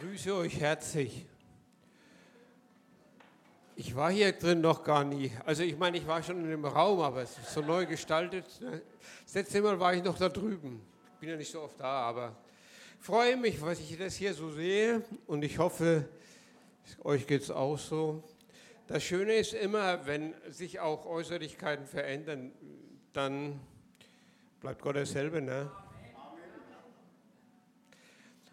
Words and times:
grüße 0.00 0.34
euch 0.34 0.58
herzlich. 0.58 1.26
Ich 3.76 3.94
war 3.94 4.10
hier 4.10 4.32
drin 4.32 4.62
noch 4.62 4.82
gar 4.82 5.04
nie. 5.04 5.30
Also 5.44 5.62
ich 5.62 5.76
meine, 5.76 5.98
ich 5.98 6.06
war 6.06 6.22
schon 6.22 6.42
in 6.42 6.48
dem 6.48 6.64
Raum, 6.64 7.00
aber 7.00 7.20
es 7.20 7.36
ist 7.36 7.52
so 7.52 7.60
neu 7.60 7.84
gestaltet. 7.84 8.46
Ne? 8.62 8.80
Das 9.24 9.34
letzte 9.34 9.60
Mal 9.60 9.78
war 9.78 9.92
ich 9.92 10.02
noch 10.02 10.16
da 10.16 10.30
drüben. 10.30 10.80
Ich 11.12 11.20
bin 11.20 11.28
ja 11.28 11.36
nicht 11.36 11.50
so 11.50 11.60
oft 11.60 11.78
da, 11.78 11.84
aber 11.84 12.34
freue 12.98 13.36
mich, 13.36 13.60
was 13.60 13.78
ich 13.78 13.98
das 13.98 14.14
hier 14.14 14.32
so 14.32 14.50
sehe 14.50 15.02
und 15.26 15.44
ich 15.44 15.58
hoffe, 15.58 16.08
euch 17.04 17.26
geht 17.26 17.42
es 17.42 17.50
auch 17.50 17.78
so. 17.78 18.24
Das 18.86 19.02
Schöne 19.02 19.34
ist 19.34 19.52
immer, 19.52 20.06
wenn 20.06 20.32
sich 20.48 20.80
auch 20.80 21.04
Äußerlichkeiten 21.04 21.86
verändern, 21.86 22.52
dann 23.12 23.60
bleibt 24.60 24.80
Gott 24.80 24.96
dasselbe. 24.96 25.42
Ne? 25.42 25.70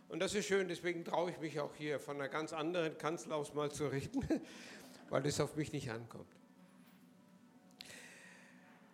Und 0.09 0.19
das 0.19 0.33
ist 0.33 0.45
schön, 0.47 0.67
deswegen 0.67 1.03
traue 1.03 1.31
ich 1.31 1.39
mich 1.39 1.59
auch 1.59 1.75
hier 1.75 1.99
von 1.99 2.15
einer 2.15 2.29
ganz 2.29 2.53
anderen 2.53 2.97
Kanzel 2.97 3.33
aus 3.33 3.53
mal 3.53 3.71
zu 3.71 3.87
richten, 3.87 4.21
weil 5.09 5.25
es 5.25 5.39
auf 5.39 5.55
mich 5.55 5.73
nicht 5.73 5.91
ankommt. 5.91 6.31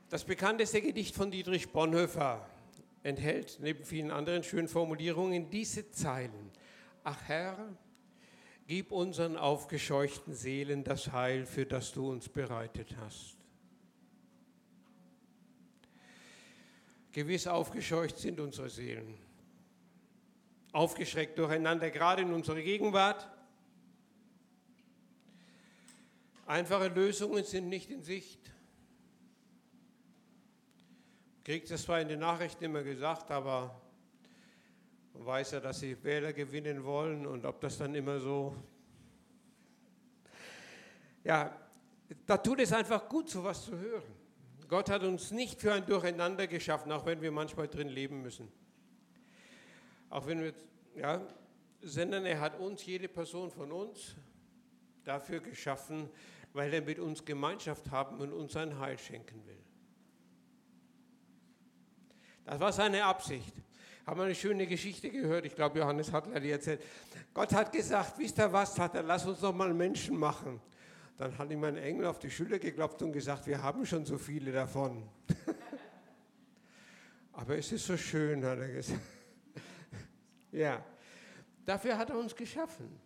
Das 0.10 0.24
bekannteste 0.24 0.82
Gedicht 0.82 1.16
von 1.16 1.32
Dietrich 1.32 1.72
Bonhoeffer 1.72 2.48
enthält 3.04 3.60
neben 3.62 3.84
vielen 3.84 4.12
anderen 4.12 4.44
schönen 4.44 4.68
Formulierungen 4.68 5.50
diese 5.50 5.92
Zeilen. 5.92 6.52
Ach 7.04 7.20
Herr, 7.28 7.58
gib 8.68 8.92
unseren 8.92 9.38
aufgescheuchten 9.38 10.34
Seelen 10.34 10.84
das 10.84 11.12
Heil, 11.12 11.46
für 11.46 11.66
das 11.66 11.92
du 11.94 12.10
uns 12.10 12.30
bereitet 12.30 12.96
hast. 12.98 13.38
Gewiss 17.12 17.46
aufgescheucht 17.46 18.18
sind 18.18 18.40
unsere 18.40 18.70
Seelen 18.70 19.18
aufgeschreckt 20.74 21.38
durcheinander, 21.38 21.90
gerade 21.92 22.24
in 22.24 22.34
unserer 22.34 22.62
Gegenwart. 22.62 23.30
Einfache 26.46 26.90
Lösungen 26.90 27.46
sind 27.46 27.70
nicht 27.70 27.90
in 27.90 28.04
Sicht. 28.04 28.52
Kriegt 31.46 31.70
das 31.72 31.84
zwar 31.84 32.02
in 32.02 32.08
den 32.08 32.20
Nachrichten 32.20 32.64
immer 32.64 32.84
gesagt, 32.84 33.32
aber 33.32 33.80
man 35.14 35.26
weiß 35.26 35.52
ja, 35.52 35.60
dass 35.60 35.80
sie 35.80 36.04
Wähler 36.04 36.34
gewinnen 36.34 36.84
wollen 36.84 37.28
und 37.28 37.46
ob 37.46 37.62
das 37.62 37.78
dann 37.78 37.94
immer 37.96 38.20
so. 38.20 38.56
Ja, 41.24 41.56
da 42.26 42.38
tut 42.38 42.60
es 42.60 42.74
einfach 42.74 43.08
gut, 43.08 43.30
so 43.30 43.44
was 43.44 43.64
zu 43.64 43.78
hören. 43.78 44.04
Gott 44.68 44.90
hat 44.90 45.04
uns 45.04 45.32
nicht 45.32 45.62
für 45.62 45.74
ein 45.74 45.86
Durcheinander 45.86 46.48
geschaffen, 46.48 46.92
auch 46.92 47.06
wenn 47.06 47.22
wir 47.22 47.32
manchmal 47.32 47.68
drin 47.68 47.90
leben 47.90 48.22
müssen 48.22 48.52
auch 50.14 50.28
wenn 50.28 50.44
wir, 50.44 50.54
ja, 50.96 51.22
sondern 51.82 52.26
er 52.26 52.40
hat 52.40 52.60
uns, 52.60 52.86
jede 52.86 53.08
Person 53.08 53.50
von 53.50 53.72
uns, 53.72 54.16
dafür 55.04 55.40
geschaffen, 55.40 56.08
weil 56.54 56.72
er 56.72 56.82
mit 56.82 57.00
uns 57.00 57.26
Gemeinschaft 57.26 57.90
haben 57.90 58.20
und 58.20 58.32
uns 58.32 58.54
sein 58.54 58.78
Heil 58.78 59.00
schenken 59.00 59.44
will. 59.48 59.58
Das 62.46 62.60
war 62.60 62.72
seine 62.72 63.04
Absicht. 63.04 63.56
Haben 64.06 64.20
wir 64.20 64.26
eine 64.26 64.36
schöne 64.36 64.68
Geschichte 64.68 65.10
gehört? 65.10 65.46
Ich 65.46 65.56
glaube, 65.56 65.80
Johannes 65.80 66.12
hat 66.12 66.26
die 66.44 66.52
erzählt. 66.52 66.84
Gott 67.34 67.52
hat 67.52 67.72
gesagt, 67.72 68.20
wisst 68.20 68.38
ihr 68.38 68.54
was, 68.54 68.78
hat 68.78 68.94
er, 68.94 69.02
lass 69.02 69.26
uns 69.26 69.40
doch 69.40 69.54
mal 69.54 69.74
Menschen 69.74 70.16
machen. 70.16 70.62
Dann 71.18 71.36
hat 71.40 71.50
ihm 71.50 71.64
ein 71.64 71.78
Engel 71.78 72.06
auf 72.06 72.20
die 72.20 72.30
Schulter 72.30 72.60
geklopft 72.60 73.02
und 73.02 73.14
gesagt, 73.14 73.48
wir 73.48 73.64
haben 73.64 73.84
schon 73.84 74.06
so 74.06 74.20
viele 74.20 74.52
davon. 74.52 75.10
Aber 77.34 77.58
es 77.58 77.72
ist 77.72 77.88
so 77.88 77.98
schön, 77.98 78.46
hat 78.46 78.60
er 78.60 78.68
gesagt. 78.68 79.00
Ja, 80.54 80.86
dafür 81.66 81.98
hat 81.98 82.12
er 82.12 82.18
uns 82.18 82.36
geschaffen. 82.36 83.00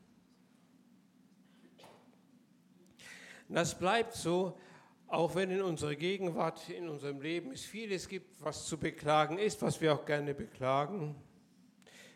Das 3.48 3.80
bleibt 3.80 4.14
so, 4.14 4.60
auch 5.08 5.34
wenn 5.36 5.50
in 5.52 5.62
unserer 5.62 5.96
Gegenwart, 5.96 6.70
in 6.70 6.90
unserem 6.90 7.22
Leben 7.22 7.52
es 7.52 7.64
vieles 7.64 8.10
gibt, 8.10 8.44
was 8.44 8.66
zu 8.66 8.78
beklagen 8.78 9.40
ist, 9.40 9.62
was 9.62 9.80
wir 9.80 9.94
auch 9.94 10.06
gerne 10.06 10.34
beklagen. 10.34 11.16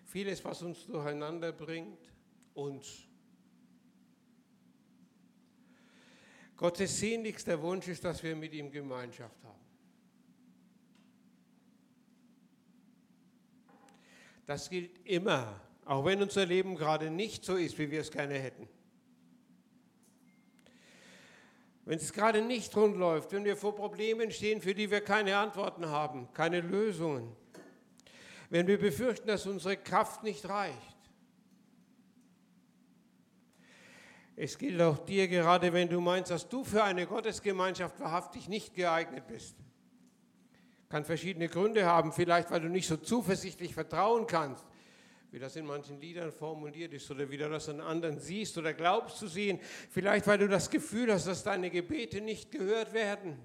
Vieles, 0.04 0.44
was 0.44 0.62
uns 0.62 0.86
durcheinander 0.86 1.54
bringt, 1.54 2.12
uns. 2.54 3.08
Gottes 6.58 7.00
sehnlichster 7.00 7.62
Wunsch 7.62 7.88
ist, 7.88 8.04
dass 8.04 8.22
wir 8.22 8.36
mit 8.36 8.52
ihm 8.54 8.70
Gemeinschaft 8.70 9.42
haben. 9.46 9.61
Das 14.52 14.70
gilt 14.70 15.08
immer, 15.08 15.62
auch 15.86 16.04
wenn 16.04 16.22
unser 16.22 16.46
Leben 16.46 16.76
gerade 16.76 17.10
nicht 17.10 17.46
so 17.46 17.56
ist, 17.56 17.80
wie 17.80 17.90
wir 17.90 18.02
es 18.02 18.12
gerne 18.12 18.34
hätten. 18.34 18.68
Wenn 21.86 21.98
es 21.98 22.12
gerade 22.12 22.42
nicht 22.42 22.76
rund 22.76 22.98
läuft, 22.98 23.32
wenn 23.32 23.46
wir 23.46 23.56
vor 23.56 23.74
Problemen 23.74 24.30
stehen, 24.30 24.62
für 24.62 24.76
die 24.76 24.92
wir 24.92 25.00
keine 25.00 25.38
Antworten 25.38 25.86
haben, 25.86 26.28
keine 26.34 26.60
Lösungen, 26.60 27.34
wenn 28.50 28.68
wir 28.68 28.78
befürchten, 28.78 29.30
dass 29.30 29.46
unsere 29.46 29.78
Kraft 29.78 30.22
nicht 30.22 30.44
reicht. 30.50 30.98
Es 34.36 34.58
gilt 34.58 34.82
auch 34.82 34.98
dir, 34.98 35.30
gerade 35.30 35.72
wenn 35.72 35.88
du 35.88 36.02
meinst, 36.02 36.30
dass 36.30 36.50
du 36.50 36.66
für 36.66 36.84
eine 36.84 37.08
Gottesgemeinschaft 37.08 38.02
wahrhaftig 38.02 38.50
nicht 38.50 38.74
geeignet 38.74 39.28
bist. 39.28 39.56
Kann 40.92 41.06
verschiedene 41.06 41.48
Gründe 41.48 41.86
haben, 41.86 42.12
vielleicht 42.12 42.52
weil 42.52 42.60
du 42.60 42.68
nicht 42.68 42.86
so 42.86 42.98
zuversichtlich 42.98 43.74
vertrauen 43.74 44.28
kannst, 44.28 44.66
wie 45.32 45.40
das 45.40 45.56
in 45.56 45.66
manchen 45.66 46.02
Liedern 46.02 46.34
formuliert 46.34 46.92
ist, 46.92 47.10
oder 47.10 47.30
wie 47.32 47.38
du 47.38 47.50
das 47.50 47.70
an 47.70 47.80
anderen 47.80 48.20
siehst 48.20 48.58
oder 48.58 48.74
glaubst 48.74 49.18
zu 49.18 49.28
sehen. 49.28 49.62
Vielleicht 49.90 50.28
weil 50.28 50.38
du 50.38 50.50
das 50.50 50.70
Gefühl 50.70 51.14
hast, 51.14 51.28
dass 51.28 51.44
deine 51.44 51.70
Gebete 51.70 52.20
nicht 52.20 52.52
gehört 52.52 52.92
werden. 52.92 53.38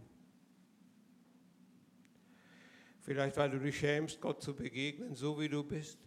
Vielleicht 3.03 3.37
weil 3.37 3.51
du 3.51 3.61
dich 3.61 3.79
schämst, 3.79 4.21
Gott 4.21 4.43
zu 4.43 4.53
begegnen, 4.53 5.15
so 5.15 5.39
wie 5.39 5.49
du 5.49 5.63
bist. 5.63 6.01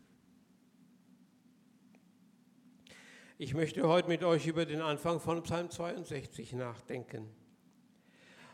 Ich 3.37 3.53
möchte 3.53 3.87
heute 3.87 4.09
mit 4.09 4.25
euch 4.25 4.45
über 4.45 4.65
den 4.65 4.81
Anfang 4.81 5.21
von 5.21 5.41
Psalm 5.43 5.69
62 5.69 6.51
nachdenken. 6.51 7.29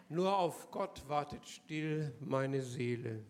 Nur 0.10 0.38
auf 0.38 0.70
Gott 0.72 1.04
wartet 1.08 1.46
still 1.48 2.14
meine 2.20 2.62
Seele. 2.62 3.24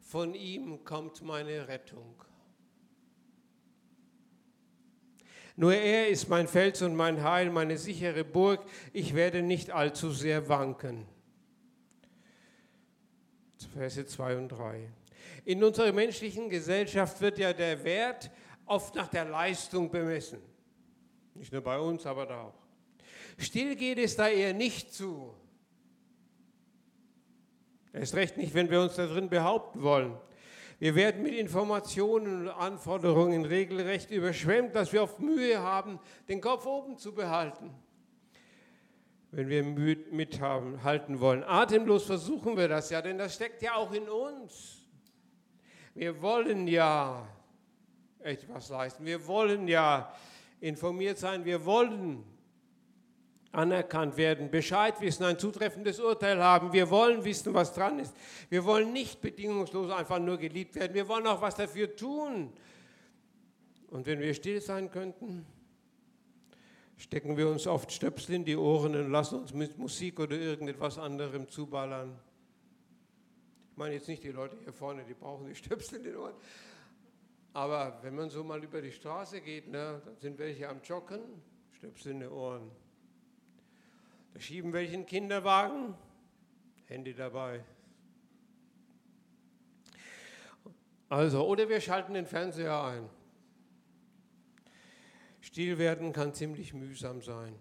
Von 0.00 0.34
ihm 0.34 0.84
kommt 0.84 1.22
meine 1.22 1.68
Rettung. 1.68 2.14
Nur 5.56 5.74
er 5.74 6.08
ist 6.08 6.28
mein 6.28 6.48
Fels 6.48 6.82
und 6.82 6.94
mein 6.94 7.22
Heil, 7.22 7.50
meine 7.50 7.78
sichere 7.78 8.24
Burg. 8.24 8.64
Ich 8.92 9.14
werde 9.14 9.42
nicht 9.42 9.70
allzu 9.70 10.10
sehr 10.10 10.48
wanken. 10.48 11.06
Verse 13.72 14.06
2 14.06 14.36
und 14.36 14.48
3. 14.48 14.90
In 15.44 15.62
unserer 15.62 15.92
menschlichen 15.92 16.48
Gesellschaft 16.48 17.20
wird 17.20 17.38
ja 17.38 17.52
der 17.52 17.84
Wert 17.84 18.30
oft 18.64 18.94
nach 18.94 19.08
der 19.08 19.24
Leistung 19.24 19.90
bemessen. 19.90 20.40
Nicht 21.34 21.52
nur 21.52 21.62
bei 21.62 21.78
uns, 21.78 22.06
aber 22.06 22.26
da 22.26 22.42
auch. 22.42 22.65
Still 23.38 23.76
geht 23.76 23.98
es 23.98 24.16
da 24.16 24.28
eher 24.28 24.54
nicht 24.54 24.94
zu. 24.94 25.34
Erst 27.92 28.14
recht 28.14 28.36
nicht, 28.36 28.54
wenn 28.54 28.70
wir 28.70 28.80
uns 28.80 28.96
da 28.96 29.06
drin 29.06 29.28
behaupten 29.28 29.82
wollen. 29.82 30.18
Wir 30.78 30.94
werden 30.94 31.22
mit 31.22 31.34
Informationen 31.34 32.42
und 32.42 32.48
Anforderungen 32.50 33.46
regelrecht 33.46 34.10
überschwemmt, 34.10 34.74
dass 34.74 34.92
wir 34.92 35.02
oft 35.02 35.20
Mühe 35.20 35.58
haben, 35.58 35.98
den 36.28 36.42
Kopf 36.42 36.66
oben 36.66 36.98
zu 36.98 37.14
behalten, 37.14 37.70
wenn 39.30 39.48
wir 39.48 39.62
mithalten 40.10 41.20
wollen. 41.20 41.42
Atemlos 41.44 42.04
versuchen 42.04 42.58
wir 42.58 42.68
das 42.68 42.90
ja, 42.90 43.00
denn 43.00 43.16
das 43.16 43.34
steckt 43.34 43.62
ja 43.62 43.76
auch 43.76 43.92
in 43.92 44.06
uns. 44.06 44.82
Wir 45.94 46.20
wollen 46.20 46.68
ja 46.68 47.26
etwas 48.18 48.68
leisten, 48.68 49.06
wir 49.06 49.26
wollen 49.26 49.68
ja 49.68 50.12
informiert 50.60 51.16
sein, 51.16 51.46
wir 51.46 51.64
wollen 51.64 52.22
anerkannt 53.56 54.16
werden, 54.16 54.50
Bescheid 54.50 55.00
wissen, 55.00 55.24
ein 55.24 55.38
zutreffendes 55.38 55.98
Urteil 55.98 56.42
haben. 56.42 56.72
Wir 56.72 56.90
wollen 56.90 57.24
wissen, 57.24 57.54
was 57.54 57.72
dran 57.72 57.98
ist. 57.98 58.14
Wir 58.50 58.64
wollen 58.64 58.92
nicht 58.92 59.20
bedingungslos 59.20 59.90
einfach 59.90 60.18
nur 60.18 60.36
geliebt 60.36 60.74
werden. 60.74 60.94
Wir 60.94 61.08
wollen 61.08 61.26
auch 61.26 61.40
was 61.40 61.54
dafür 61.54 61.96
tun. 61.96 62.52
Und 63.88 64.06
wenn 64.06 64.20
wir 64.20 64.34
still 64.34 64.60
sein 64.60 64.90
könnten, 64.90 65.46
stecken 66.96 67.36
wir 67.36 67.48
uns 67.48 67.66
oft 67.66 67.90
Stöpsel 67.92 68.34
in 68.34 68.44
die 68.44 68.56
Ohren 68.56 68.94
und 68.94 69.10
lassen 69.10 69.40
uns 69.40 69.54
mit 69.54 69.78
Musik 69.78 70.20
oder 70.20 70.36
irgendetwas 70.36 70.98
anderem 70.98 71.48
zuballern. 71.48 72.18
Ich 73.70 73.76
meine 73.76 73.94
jetzt 73.94 74.08
nicht 74.08 74.22
die 74.22 74.32
Leute 74.32 74.56
hier 74.62 74.72
vorne, 74.72 75.04
die 75.04 75.14
brauchen 75.14 75.46
die 75.46 75.54
Stöpsel 75.54 75.98
in 75.98 76.04
den 76.04 76.16
Ohren. 76.16 76.34
Aber 77.54 77.98
wenn 78.02 78.14
man 78.14 78.28
so 78.28 78.44
mal 78.44 78.62
über 78.62 78.82
die 78.82 78.92
Straße 78.92 79.40
geht, 79.40 79.68
ne, 79.68 80.02
dann 80.04 80.16
sind 80.18 80.38
welche 80.38 80.68
am 80.68 80.80
Joggen, 80.82 81.20
Stöpsel 81.72 82.12
in 82.12 82.20
den 82.20 82.30
Ohren. 82.30 82.70
Da 84.36 84.42
schieben 84.42 84.74
welche 84.74 84.92
einen 84.92 85.06
Kinderwagen, 85.06 85.94
Handy 86.88 87.14
dabei. 87.14 87.64
Also, 91.08 91.48
oder 91.48 91.70
wir 91.70 91.80
schalten 91.80 92.12
den 92.12 92.26
Fernseher 92.26 92.84
ein. 92.84 93.08
Still 95.40 95.78
werden 95.78 96.12
kann 96.12 96.34
ziemlich 96.34 96.74
mühsam 96.74 97.22
sein. 97.22 97.58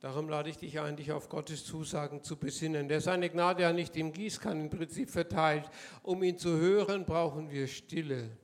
Darum 0.00 0.28
lade 0.28 0.50
ich 0.50 0.58
dich 0.58 0.80
ein, 0.80 0.96
dich 0.96 1.12
auf 1.12 1.28
Gottes 1.28 1.64
Zusagen 1.64 2.24
zu 2.24 2.36
besinnen. 2.36 2.88
Der 2.88 3.00
seine 3.00 3.30
Gnade 3.30 3.62
ja 3.62 3.72
nicht 3.72 3.96
im 3.96 4.12
Gießkannenprinzip 4.12 5.08
verteilt. 5.08 5.70
Um 6.02 6.24
ihn 6.24 6.36
zu 6.36 6.58
hören, 6.58 7.04
brauchen 7.04 7.48
wir 7.52 7.68
Stille. 7.68 8.36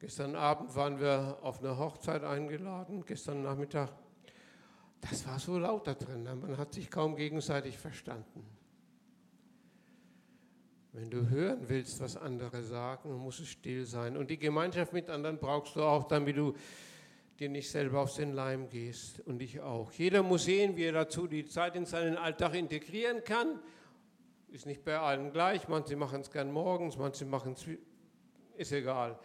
Gestern 0.00 0.34
Abend 0.34 0.74
waren 0.74 0.98
wir 0.98 1.38
auf 1.42 1.60
einer 1.60 1.78
Hochzeit 1.78 2.24
eingeladen, 2.24 3.04
gestern 3.06 3.44
Nachmittag. 3.44 4.01
Das 5.10 5.26
war 5.26 5.38
so 5.38 5.58
laut 5.58 5.86
da 5.86 5.94
drin, 5.94 6.22
man 6.22 6.56
hat 6.56 6.72
sich 6.74 6.90
kaum 6.90 7.16
gegenseitig 7.16 7.76
verstanden. 7.76 8.46
Wenn 10.92 11.10
du 11.10 11.28
hören 11.28 11.68
willst, 11.68 12.00
was 12.00 12.16
andere 12.16 12.62
sagen, 12.62 13.14
muss 13.14 13.40
es 13.40 13.48
still 13.48 13.86
sein. 13.86 14.16
Und 14.16 14.30
die 14.30 14.38
Gemeinschaft 14.38 14.92
mit 14.92 15.08
anderen 15.08 15.38
brauchst 15.38 15.74
du 15.74 15.82
auch, 15.82 16.04
damit 16.04 16.36
du 16.36 16.54
dir 17.38 17.48
nicht 17.48 17.70
selber 17.70 18.00
auf 18.00 18.14
den 18.14 18.34
Leim 18.34 18.68
gehst 18.68 19.20
und 19.20 19.40
ich 19.40 19.60
auch. 19.60 19.90
Jeder 19.92 20.22
muss 20.22 20.44
sehen, 20.44 20.76
wie 20.76 20.84
er 20.84 20.92
dazu 20.92 21.26
die 21.26 21.46
Zeit 21.46 21.76
in 21.76 21.86
seinen 21.86 22.18
Alltag 22.18 22.54
integrieren 22.54 23.24
kann. 23.24 23.58
Ist 24.50 24.66
nicht 24.66 24.84
bei 24.84 24.98
allen 24.98 25.32
gleich. 25.32 25.66
Manche 25.66 25.96
machen 25.96 26.20
es 26.20 26.30
gern 26.30 26.52
morgens, 26.52 26.98
manche 26.98 27.24
machen 27.24 27.54
es, 27.54 27.64
ist 28.58 28.72
egal. 28.72 29.18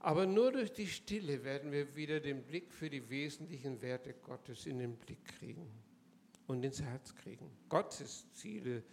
Aber 0.00 0.26
nur 0.26 0.52
durch 0.52 0.72
die 0.72 0.86
Stille 0.86 1.42
werden 1.44 1.72
wir 1.72 1.96
wieder 1.96 2.20
den 2.20 2.42
Blick 2.44 2.72
für 2.72 2.88
die 2.88 3.08
wesentlichen 3.10 3.82
Werte 3.82 4.14
Gottes 4.14 4.66
in 4.66 4.78
den 4.78 4.96
Blick 4.96 5.24
kriegen 5.24 5.68
und 6.46 6.62
ins 6.64 6.80
Herz 6.80 7.14
kriegen. 7.14 7.50
Gottes 7.68 8.32
Ziele 8.32 8.84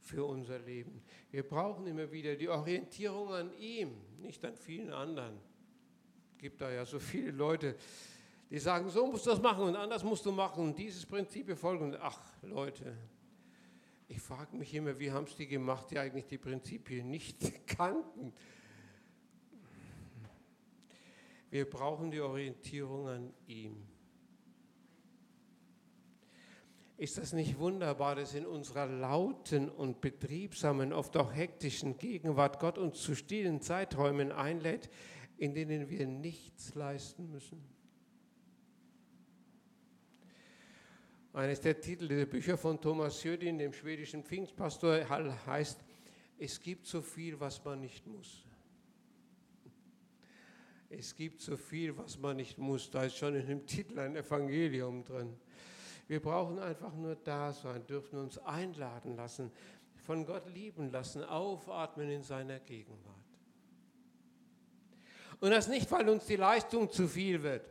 für 0.00 0.24
unser 0.24 0.58
Leben. 0.58 1.02
Wir 1.30 1.42
brauchen 1.42 1.86
immer 1.86 2.10
wieder 2.10 2.34
die 2.36 2.48
Orientierung 2.48 3.32
an 3.32 3.52
ihm, 3.58 3.92
nicht 4.18 4.44
an 4.44 4.56
vielen 4.56 4.92
anderen. 4.92 5.38
Es 6.32 6.38
gibt 6.38 6.60
da 6.60 6.70
ja 6.70 6.84
so 6.84 6.98
viele 6.98 7.30
Leute, 7.30 7.76
die 8.50 8.58
sagen, 8.58 8.88
so 8.90 9.06
musst 9.06 9.26
du 9.26 9.30
das 9.30 9.40
machen 9.40 9.64
und 9.64 9.76
anders 9.76 10.02
musst 10.02 10.24
du 10.26 10.32
machen 10.32 10.64
und 10.64 10.78
dieses 10.78 11.06
Prinzip 11.06 11.46
befolgen. 11.46 11.96
Ach 12.00 12.20
Leute, 12.42 12.96
ich 14.08 14.20
frage 14.20 14.56
mich 14.56 14.74
immer, 14.74 14.98
wie 14.98 15.10
haben 15.10 15.24
es 15.24 15.36
die 15.36 15.46
gemacht, 15.46 15.90
die 15.90 15.98
eigentlich 15.98 16.26
die 16.26 16.38
Prinzipien 16.38 17.10
nicht 17.10 17.66
kannten? 17.66 18.32
Wir 21.54 21.70
brauchen 21.70 22.10
die 22.10 22.20
Orientierung 22.20 23.06
an 23.06 23.32
ihm. 23.46 23.76
Ist 26.96 27.16
das 27.16 27.32
nicht 27.32 27.60
wunderbar, 27.60 28.16
dass 28.16 28.34
in 28.34 28.44
unserer 28.44 28.86
lauten 28.86 29.68
und 29.68 30.00
betriebsamen, 30.00 30.92
oft 30.92 31.16
auch 31.16 31.32
hektischen 31.32 31.96
Gegenwart 31.96 32.58
Gott 32.58 32.76
uns 32.76 33.00
zu 33.00 33.14
stillen 33.14 33.60
Zeiträumen 33.60 34.32
einlädt, 34.32 34.90
in 35.36 35.54
denen 35.54 35.88
wir 35.90 36.08
nichts 36.08 36.74
leisten 36.74 37.30
müssen? 37.30 37.62
Eines 41.34 41.60
der 41.60 41.80
Titel 41.80 42.08
der 42.08 42.26
Bücher 42.26 42.58
von 42.58 42.80
Thomas 42.80 43.22
Jödin, 43.22 43.58
dem 43.58 43.72
schwedischen 43.72 44.24
Pfingstpastor, 44.24 45.08
heißt, 45.46 45.84
es 46.36 46.60
gibt 46.60 46.88
so 46.88 47.00
viel, 47.00 47.38
was 47.38 47.64
man 47.64 47.78
nicht 47.78 48.04
muss. 48.08 48.44
Es 50.90 51.14
gibt 51.14 51.40
so 51.40 51.56
viel, 51.56 51.96
was 51.96 52.18
man 52.18 52.36
nicht 52.36 52.58
muss. 52.58 52.90
Da 52.90 53.04
ist 53.04 53.16
schon 53.16 53.34
in 53.34 53.46
dem 53.46 53.66
Titel 53.66 53.98
ein 53.98 54.16
Evangelium 54.16 55.04
drin. 55.04 55.36
Wir 56.06 56.20
brauchen 56.20 56.58
einfach 56.58 56.94
nur 56.94 57.16
da 57.16 57.52
sein, 57.52 57.86
dürfen 57.86 58.18
uns 58.18 58.38
einladen 58.38 59.16
lassen, 59.16 59.50
von 60.06 60.26
Gott 60.26 60.48
lieben 60.52 60.90
lassen, 60.90 61.24
aufatmen 61.24 62.10
in 62.10 62.22
seiner 62.22 62.60
Gegenwart. 62.60 63.14
Und 65.40 65.50
das 65.50 65.68
nicht, 65.68 65.90
weil 65.90 66.08
uns 66.08 66.26
die 66.26 66.36
Leistung 66.36 66.90
zu 66.90 67.08
viel 67.08 67.42
wird, 67.42 67.68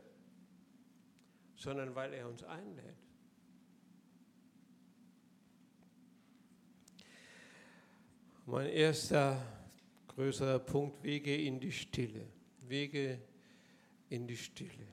sondern 1.56 1.94
weil 1.94 2.12
er 2.12 2.28
uns 2.28 2.42
einlädt. 2.42 2.96
Mein 8.46 8.66
erster 8.66 9.40
größerer 10.08 10.58
Punkt, 10.58 11.02
Wege 11.02 11.34
in 11.34 11.60
die 11.60 11.72
Stille. 11.72 12.26
Wege 12.74 13.20
in 14.08 14.26
die 14.26 14.36
Stille. 14.36 14.88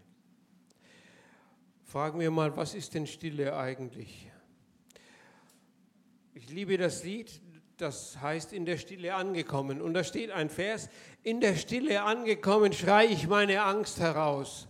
Fragen 1.83 2.19
wir 2.19 2.29
mal, 2.29 2.55
was 2.55 2.75
ist 2.75 2.93
denn 2.93 3.07
Stille 3.07 3.57
eigentlich? 3.57 4.29
Ich 6.35 6.47
liebe 6.51 6.77
das 6.77 7.03
Lied, 7.03 7.41
das 7.77 8.21
heißt 8.21 8.53
in 8.53 8.65
der 8.65 8.77
Stille 8.77 9.15
angekommen. 9.15 9.81
Und 9.81 9.95
da 9.95 10.03
steht 10.03 10.29
ein 10.29 10.51
Vers, 10.51 10.89
in 11.23 11.41
der 11.41 11.55
Stille 11.55 12.03
angekommen 12.03 12.71
schrei 12.71 13.07
ich 13.07 13.27
meine 13.27 13.63
Angst 13.63 13.99
heraus. 13.99 14.67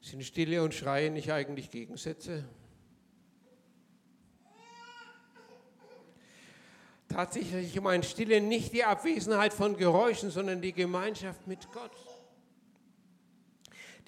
Sind 0.00 0.24
Stille 0.24 0.62
und 0.62 0.72
Schreie 0.72 1.10
nicht 1.10 1.32
eigentlich 1.32 1.70
Gegensätze? 1.70 2.48
Tatsächlich 7.14 7.80
meint 7.80 8.04
Stille 8.04 8.40
nicht 8.40 8.72
die 8.72 8.82
Abwesenheit 8.82 9.54
von 9.54 9.76
Geräuschen, 9.76 10.30
sondern 10.30 10.60
die 10.60 10.72
Gemeinschaft 10.72 11.46
mit 11.46 11.70
Gott. 11.70 11.92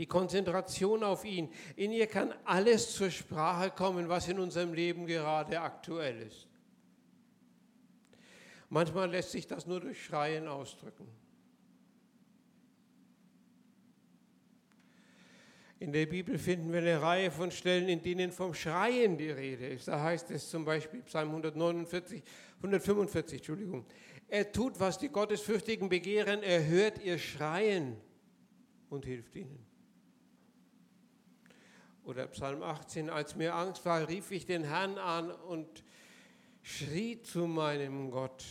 Die 0.01 0.07
Konzentration 0.07 1.05
auf 1.05 1.25
ihn. 1.25 1.49
In 1.77 1.93
ihr 1.93 2.09
kann 2.09 2.35
alles 2.45 2.97
zur 2.97 3.13
Sprache 3.13 3.71
kommen, 3.71 4.09
was 4.09 4.27
in 4.27 4.41
unserem 4.41 4.75
Leben 4.75 5.07
gerade 5.07 5.61
aktuell 5.61 6.21
ist. 6.23 6.49
Manchmal 8.71 9.09
lässt 9.09 9.31
sich 9.31 9.47
das 9.47 9.67
nur 9.67 9.79
durch 9.79 10.05
Schreien 10.05 10.49
ausdrücken. 10.49 11.07
In 15.79 15.93
der 15.93 16.07
Bibel 16.07 16.39
finden 16.39 16.73
wir 16.73 16.81
eine 16.81 17.01
Reihe 17.01 17.31
von 17.31 17.51
Stellen, 17.51 17.89
in 17.89 18.03
denen 18.03 18.33
vom 18.33 18.55
Schreien 18.55 19.19
die 19.19 19.31
Rede 19.31 19.67
ist. 19.67 19.87
Da 19.89 20.03
heißt 20.03 20.31
es 20.31 20.49
zum 20.49 20.65
Beispiel 20.65 21.03
Psalm 21.03 21.29
149, 21.29 22.23
145, 22.59 23.39
Entschuldigung. 23.39 23.87
Er 24.29 24.51
tut, 24.51 24.81
was 24.81 24.99
die 24.99 25.09
Gottesfürchtigen 25.09 25.89
begehren, 25.89 26.43
er 26.43 26.67
hört 26.67 27.03
ihr 27.03 27.19
Schreien 27.19 27.97
und 28.89 29.05
hilft 29.05 29.37
ihnen. 29.37 29.65
Oder 32.05 32.27
Psalm 32.29 32.63
18, 32.63 33.11
als 33.11 33.35
mir 33.35 33.55
Angst 33.55 33.85
war, 33.85 34.09
rief 34.09 34.31
ich 34.31 34.47
den 34.47 34.65
Herrn 34.65 34.97
an 34.97 35.31
und 35.31 35.85
schrie 36.63 37.21
zu 37.21 37.47
meinem 37.47 38.11
Gott. 38.11 38.45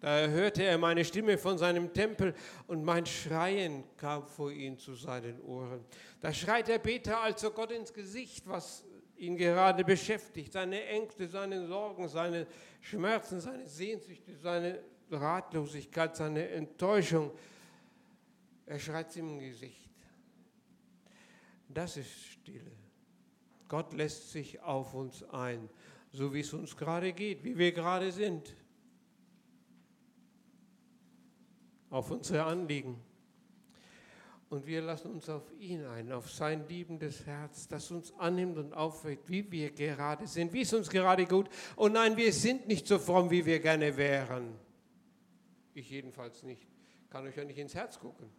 Da 0.00 0.26
hörte 0.28 0.62
er 0.62 0.78
meine 0.78 1.04
Stimme 1.04 1.36
von 1.36 1.58
seinem 1.58 1.92
Tempel 1.92 2.34
und 2.66 2.84
mein 2.84 3.06
Schreien 3.06 3.82
kam 3.96 4.26
vor 4.26 4.52
ihn 4.52 4.78
zu 4.78 4.94
seinen 4.94 5.40
Ohren. 5.40 5.84
Da 6.20 6.32
schreit 6.32 6.68
der 6.68 6.78
Beter 6.78 7.20
also 7.20 7.50
Gott 7.50 7.72
ins 7.72 7.92
Gesicht, 7.92 8.46
was 8.46 8.84
ihn 9.18 9.36
gerade 9.36 9.84
beschäftigt, 9.84 10.52
seine 10.52 10.84
Ängste, 10.84 11.28
seine 11.28 11.66
Sorgen, 11.66 12.08
seine 12.08 12.46
Schmerzen, 12.80 13.40
seine 13.40 13.66
Sehnsüchte, 13.68 14.36
seine 14.36 14.80
Ratlosigkeit, 15.10 16.16
seine 16.16 16.48
Enttäuschung. 16.48 17.30
Er 18.66 18.78
schreit 18.78 19.08
es 19.10 19.16
im 19.16 19.38
Gesicht. 19.38 19.90
Das 21.68 21.96
ist 21.96 22.10
Stille. 22.10 22.72
Gott 23.68 23.92
lässt 23.92 24.30
sich 24.30 24.60
auf 24.62 24.94
uns 24.94 25.22
ein, 25.30 25.68
so 26.12 26.32
wie 26.32 26.40
es 26.40 26.52
uns 26.52 26.76
gerade 26.76 27.12
geht, 27.12 27.42
wie 27.44 27.56
wir 27.58 27.72
gerade 27.72 28.12
sind. 28.12 28.54
auf 31.90 32.10
unsere 32.10 32.44
Anliegen. 32.44 33.00
Und 34.48 34.64
wir 34.66 34.80
lassen 34.80 35.10
uns 35.10 35.28
auf 35.28 35.42
ihn 35.58 35.84
ein, 35.86 36.12
auf 36.12 36.30
sein 36.30 36.68
liebendes 36.68 37.26
Herz, 37.26 37.66
das 37.66 37.90
uns 37.90 38.12
annimmt 38.18 38.56
und 38.58 38.74
aufweckt, 38.74 39.28
wie 39.28 39.50
wir 39.50 39.72
gerade 39.72 40.26
sind, 40.28 40.52
wie 40.52 40.60
es 40.60 40.72
uns 40.72 40.88
gerade 40.88 41.26
gut. 41.26 41.48
Und 41.74 41.92
nein, 41.94 42.16
wir 42.16 42.32
sind 42.32 42.68
nicht 42.68 42.86
so 42.86 42.98
fromm, 42.98 43.30
wie 43.30 43.44
wir 43.44 43.58
gerne 43.58 43.96
wären. 43.96 44.54
Ich 45.74 45.90
jedenfalls 45.90 46.44
nicht. 46.44 46.66
Kann 47.10 47.26
euch 47.26 47.36
ja 47.36 47.44
nicht 47.44 47.58
ins 47.58 47.74
Herz 47.74 47.98
gucken. 47.98 48.30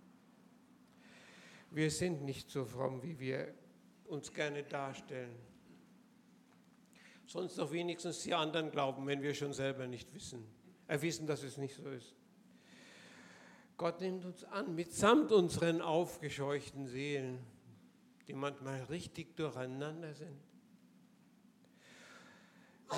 Wir 1.71 1.91
sind 1.91 2.23
nicht 2.23 2.49
so 2.49 2.63
fromm, 2.63 3.03
wie 3.03 3.19
wir 3.19 3.53
uns 4.05 4.33
gerne 4.33 4.63
darstellen. 4.63 5.35
Sonst 7.25 7.57
noch 7.57 7.71
wenigstens 7.73 8.23
die 8.23 8.33
anderen 8.33 8.71
glauben, 8.71 9.05
wenn 9.05 9.21
wir 9.21 9.33
schon 9.33 9.51
selber 9.51 9.85
nicht 9.85 10.13
wissen. 10.13 10.47
Er 10.87 11.01
wissen, 11.01 11.27
dass 11.27 11.43
es 11.43 11.57
nicht 11.57 11.75
so 11.75 11.89
ist. 11.89 12.15
Gott 13.77 14.01
nimmt 14.01 14.25
uns 14.25 14.43
an, 14.43 14.73
mitsamt 14.73 15.31
unseren 15.31 15.81
aufgescheuchten 15.81 16.87
Seelen, 16.87 17.39
die 18.27 18.33
manchmal 18.33 18.83
richtig 18.85 19.35
durcheinander 19.35 20.15
sind. 20.15 20.41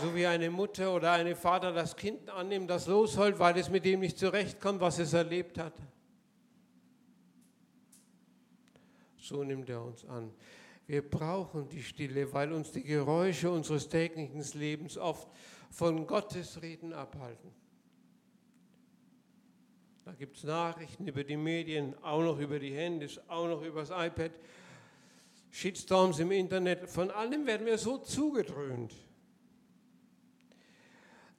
So 0.01 0.15
wie 0.15 0.25
eine 0.25 0.49
Mutter 0.49 0.95
oder 0.95 1.11
ein 1.13 1.35
Vater 1.35 1.73
das 1.73 1.95
Kind 1.95 2.29
annimmt, 2.29 2.69
das 2.69 2.87
losholt, 2.87 3.39
weil 3.39 3.57
es 3.57 3.69
mit 3.69 3.83
dem 3.83 3.99
nicht 3.99 4.17
zurechtkommt, 4.17 4.79
was 4.79 4.99
es 4.99 5.13
erlebt 5.13 5.57
hat. 5.57 5.73
So 9.17 9.43
nimmt 9.43 9.69
er 9.69 9.83
uns 9.83 10.05
an. 10.05 10.31
Wir 10.87 11.07
brauchen 11.07 11.67
die 11.69 11.83
Stille, 11.83 12.31
weil 12.33 12.53
uns 12.53 12.71
die 12.71 12.83
Geräusche 12.83 13.51
unseres 13.51 13.89
täglichen 13.89 14.43
Lebens 14.57 14.97
oft 14.97 15.27
von 15.69 16.07
Gottes 16.07 16.61
Reden 16.61 16.93
abhalten. 16.93 17.51
Da 20.09 20.15
gibt 20.15 20.37
es 20.37 20.43
Nachrichten 20.43 21.07
über 21.07 21.23
die 21.23 21.37
Medien, 21.37 21.93
auch 22.03 22.23
noch 22.23 22.39
über 22.39 22.57
die 22.57 22.73
Handys, 22.73 23.19
auch 23.27 23.47
noch 23.47 23.61
über 23.61 23.81
das 23.81 23.91
iPad. 23.91 24.31
Shitstorms 25.51 26.17
im 26.17 26.31
Internet, 26.31 26.89
von 26.89 27.11
allem 27.11 27.45
werden 27.45 27.67
wir 27.67 27.77
so 27.77 27.99
zugedröhnt. 27.99 28.91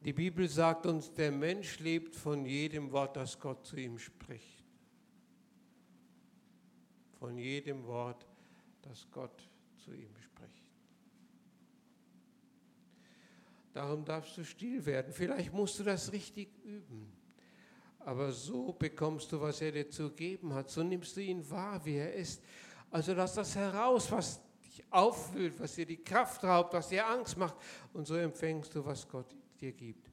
Die 0.05 0.13
Bibel 0.13 0.49
sagt 0.49 0.87
uns, 0.87 1.13
der 1.13 1.33
Mensch 1.33 1.81
lebt 1.81 2.15
von 2.15 2.47
jedem 2.47 2.93
Wort, 2.93 3.17
das 3.17 3.41
Gott 3.41 3.67
zu 3.67 3.75
ihm 3.75 3.99
spricht. 3.99 4.65
Von 7.19 7.39
jedem 7.39 7.85
Wort, 7.87 8.25
das 8.83 9.05
Gott 9.11 9.51
zu 9.79 9.93
ihm 9.93 10.15
spricht. 10.17 10.71
Darum 13.73 14.05
darfst 14.05 14.39
du 14.39 14.45
still 14.45 14.87
werden. 14.87 15.13
Vielleicht 15.13 15.53
musst 15.53 15.77
du 15.81 15.83
das 15.83 16.13
richtig 16.13 16.57
üben. 16.63 17.20
Aber 18.01 18.33
so 18.33 18.73
bekommst 18.73 19.31
du, 19.31 19.41
was 19.41 19.61
er 19.61 19.73
dir 19.73 19.89
zu 19.89 20.11
geben 20.11 20.55
hat. 20.55 20.71
So 20.71 20.83
nimmst 20.83 21.17
du 21.17 21.21
ihn 21.21 21.49
wahr, 21.51 21.85
wie 21.85 21.97
er 21.97 22.15
ist. 22.15 22.43
Also 22.91 23.13
lass 23.13 23.35
das 23.35 23.55
heraus, 23.55 24.11
was 24.11 24.41
dich 24.63 24.83
auffüllt, 24.91 25.61
was 25.61 25.75
dir 25.75 25.87
die 25.87 26.03
Kraft 26.03 26.43
raubt, 26.43 26.73
was 26.73 26.89
dir 26.89 27.07
Angst 27.07 27.37
macht. 27.37 27.57
Und 27.93 28.07
so 28.07 28.17
empfängst 28.17 28.75
du, 28.75 28.85
was 28.85 29.07
Gott 29.07 29.37
dir 29.61 29.73
gibt. 29.73 30.11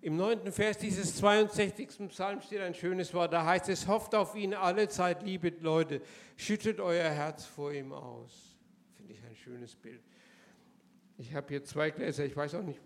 Im 0.00 0.16
neunten 0.16 0.52
Vers 0.52 0.78
dieses 0.78 1.16
62. 1.16 2.08
Psalms 2.08 2.44
steht 2.44 2.60
ein 2.60 2.74
schönes 2.74 3.12
Wort. 3.12 3.32
Da 3.32 3.44
heißt 3.44 3.68
es, 3.68 3.88
hofft 3.88 4.14
auf 4.14 4.36
ihn 4.36 4.54
alle 4.54 4.88
Zeit, 4.88 5.22
liebe 5.22 5.48
Leute, 5.60 6.00
schüttet 6.36 6.78
euer 6.80 7.10
Herz 7.10 7.44
vor 7.44 7.72
ihm 7.72 7.92
aus. 7.92 8.56
Finde 8.94 9.14
ich 9.14 9.24
ein 9.24 9.34
schönes 9.34 9.74
Bild. 9.74 10.02
Ich 11.18 11.34
habe 11.34 11.48
hier 11.48 11.64
zwei 11.64 11.90
Gläser, 11.90 12.24
ich 12.24 12.36
weiß 12.36 12.54
auch 12.54 12.62
nicht, 12.62 12.80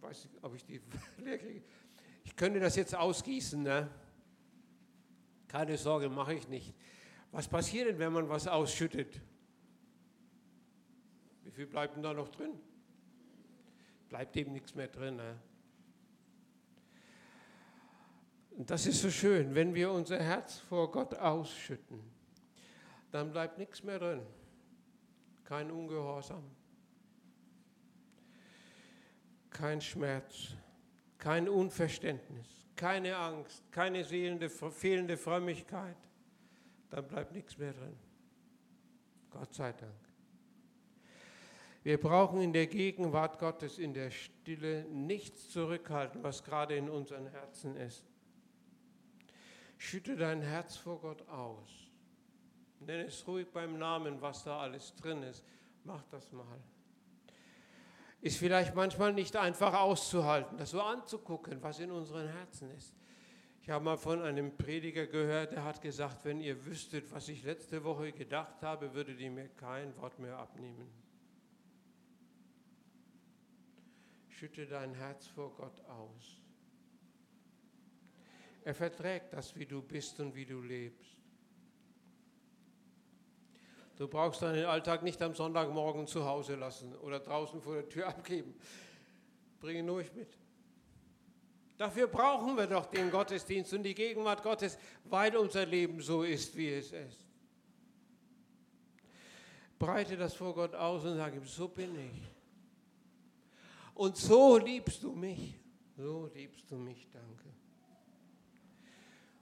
weiß, 0.00 0.28
ob 0.42 0.54
ich 0.54 0.64
die 0.64 0.80
leer 1.18 1.38
kriege. 1.38 1.62
Ich 2.34 2.36
könnte 2.36 2.58
das 2.58 2.74
jetzt 2.74 2.96
ausgießen, 2.96 3.62
ne? 3.62 3.88
Keine 5.46 5.76
Sorge, 5.76 6.08
mache 6.08 6.34
ich 6.34 6.48
nicht. 6.48 6.74
Was 7.30 7.46
passiert 7.46 7.86
denn, 7.86 8.00
wenn 8.00 8.12
man 8.12 8.28
was 8.28 8.48
ausschüttet? 8.48 9.20
Wie 11.44 11.52
viel 11.52 11.68
bleibt 11.68 11.94
denn 11.94 12.02
da 12.02 12.12
noch 12.12 12.28
drin? 12.28 12.50
Bleibt 14.08 14.36
eben 14.36 14.52
nichts 14.52 14.74
mehr 14.74 14.88
drin. 14.88 15.14
Ne? 15.14 15.38
Und 18.50 18.68
das 18.68 18.86
ist 18.86 19.00
so 19.00 19.12
schön, 19.12 19.54
wenn 19.54 19.72
wir 19.72 19.92
unser 19.92 20.18
Herz 20.18 20.58
vor 20.58 20.90
Gott 20.90 21.14
ausschütten, 21.14 22.00
dann 23.12 23.30
bleibt 23.30 23.58
nichts 23.58 23.84
mehr 23.84 24.00
drin. 24.00 24.22
Kein 25.44 25.70
Ungehorsam, 25.70 26.42
kein 29.50 29.80
Schmerz, 29.80 30.56
kein 31.24 31.48
Unverständnis, 31.48 32.66
keine 32.76 33.16
Angst, 33.16 33.64
keine 33.72 34.04
fehlende, 34.04 34.50
fehlende 34.50 35.16
Frömmigkeit. 35.16 35.96
Dann 36.90 37.08
bleibt 37.08 37.32
nichts 37.32 37.56
mehr 37.56 37.72
drin. 37.72 37.96
Gott 39.30 39.54
sei 39.54 39.72
Dank. 39.72 39.94
Wir 41.82 41.98
brauchen 41.98 42.42
in 42.42 42.52
der 42.52 42.66
Gegenwart 42.66 43.38
Gottes, 43.38 43.78
in 43.78 43.94
der 43.94 44.10
Stille, 44.10 44.84
nichts 44.90 45.48
zurückhalten, 45.48 46.22
was 46.22 46.44
gerade 46.44 46.76
in 46.76 46.90
unseren 46.90 47.26
Herzen 47.28 47.74
ist. 47.76 48.04
Schütte 49.78 50.16
dein 50.16 50.42
Herz 50.42 50.76
vor 50.76 51.00
Gott 51.00 51.26
aus. 51.30 51.90
Nenn 52.80 53.00
es 53.00 53.26
ruhig 53.26 53.50
beim 53.50 53.78
Namen, 53.78 54.20
was 54.20 54.44
da 54.44 54.58
alles 54.58 54.94
drin 54.96 55.22
ist. 55.22 55.42
Mach 55.84 56.02
das 56.10 56.30
mal. 56.32 56.60
Ist 58.24 58.38
vielleicht 58.38 58.74
manchmal 58.74 59.12
nicht 59.12 59.36
einfach 59.36 59.74
auszuhalten, 59.74 60.56
das 60.56 60.70
so 60.70 60.80
anzugucken, 60.80 61.62
was 61.62 61.78
in 61.78 61.90
unseren 61.90 62.26
Herzen 62.26 62.70
ist. 62.70 62.96
Ich 63.60 63.68
habe 63.68 63.84
mal 63.84 63.98
von 63.98 64.22
einem 64.22 64.56
Prediger 64.56 65.06
gehört, 65.06 65.52
der 65.52 65.62
hat 65.62 65.82
gesagt, 65.82 66.24
wenn 66.24 66.40
ihr 66.40 66.64
wüsstet, 66.64 67.12
was 67.12 67.28
ich 67.28 67.42
letzte 67.42 67.84
Woche 67.84 68.12
gedacht 68.12 68.62
habe, 68.62 68.94
würdet 68.94 69.20
ihr 69.20 69.30
mir 69.30 69.48
kein 69.48 69.94
Wort 69.98 70.18
mehr 70.18 70.38
abnehmen. 70.38 70.90
Schütte 74.30 74.64
dein 74.64 74.94
Herz 74.94 75.26
vor 75.26 75.54
Gott 75.54 75.84
aus. 75.84 76.40
Er 78.62 78.74
verträgt 78.74 79.34
das, 79.34 79.54
wie 79.54 79.66
du 79.66 79.82
bist 79.82 80.18
und 80.18 80.34
wie 80.34 80.46
du 80.46 80.62
lebst. 80.62 81.18
Du 83.96 84.08
brauchst 84.08 84.42
deinen 84.42 84.64
Alltag 84.64 85.02
nicht 85.02 85.22
am 85.22 85.34
Sonntagmorgen 85.34 86.06
zu 86.06 86.24
Hause 86.24 86.56
lassen 86.56 86.96
oder 86.96 87.20
draußen 87.20 87.60
vor 87.60 87.74
der 87.74 87.88
Tür 87.88 88.08
abgeben. 88.08 88.54
Bring 89.60 89.78
ihn 89.78 89.88
ruhig 89.88 90.12
mit. 90.14 90.36
Dafür 91.76 92.06
brauchen 92.06 92.56
wir 92.56 92.66
doch 92.66 92.86
den 92.86 93.10
Gottesdienst 93.10 93.72
und 93.74 93.82
die 93.82 93.94
Gegenwart 93.94 94.42
Gottes, 94.42 94.78
weil 95.04 95.36
unser 95.36 95.66
Leben 95.66 96.00
so 96.00 96.22
ist, 96.22 96.56
wie 96.56 96.70
es 96.70 96.92
ist. 96.92 97.20
Breite 99.78 100.16
das 100.16 100.34
vor 100.34 100.54
Gott 100.54 100.74
aus 100.74 101.04
und 101.04 101.16
sage 101.16 101.36
ihm, 101.36 101.46
so 101.46 101.68
bin 101.68 101.98
ich. 101.98 102.22
Und 103.94 104.16
so 104.16 104.58
liebst 104.58 105.02
du 105.02 105.12
mich. 105.12 105.54
So 105.96 106.30
liebst 106.34 106.70
du 106.70 106.76
mich, 106.76 107.08
danke. 107.12 107.48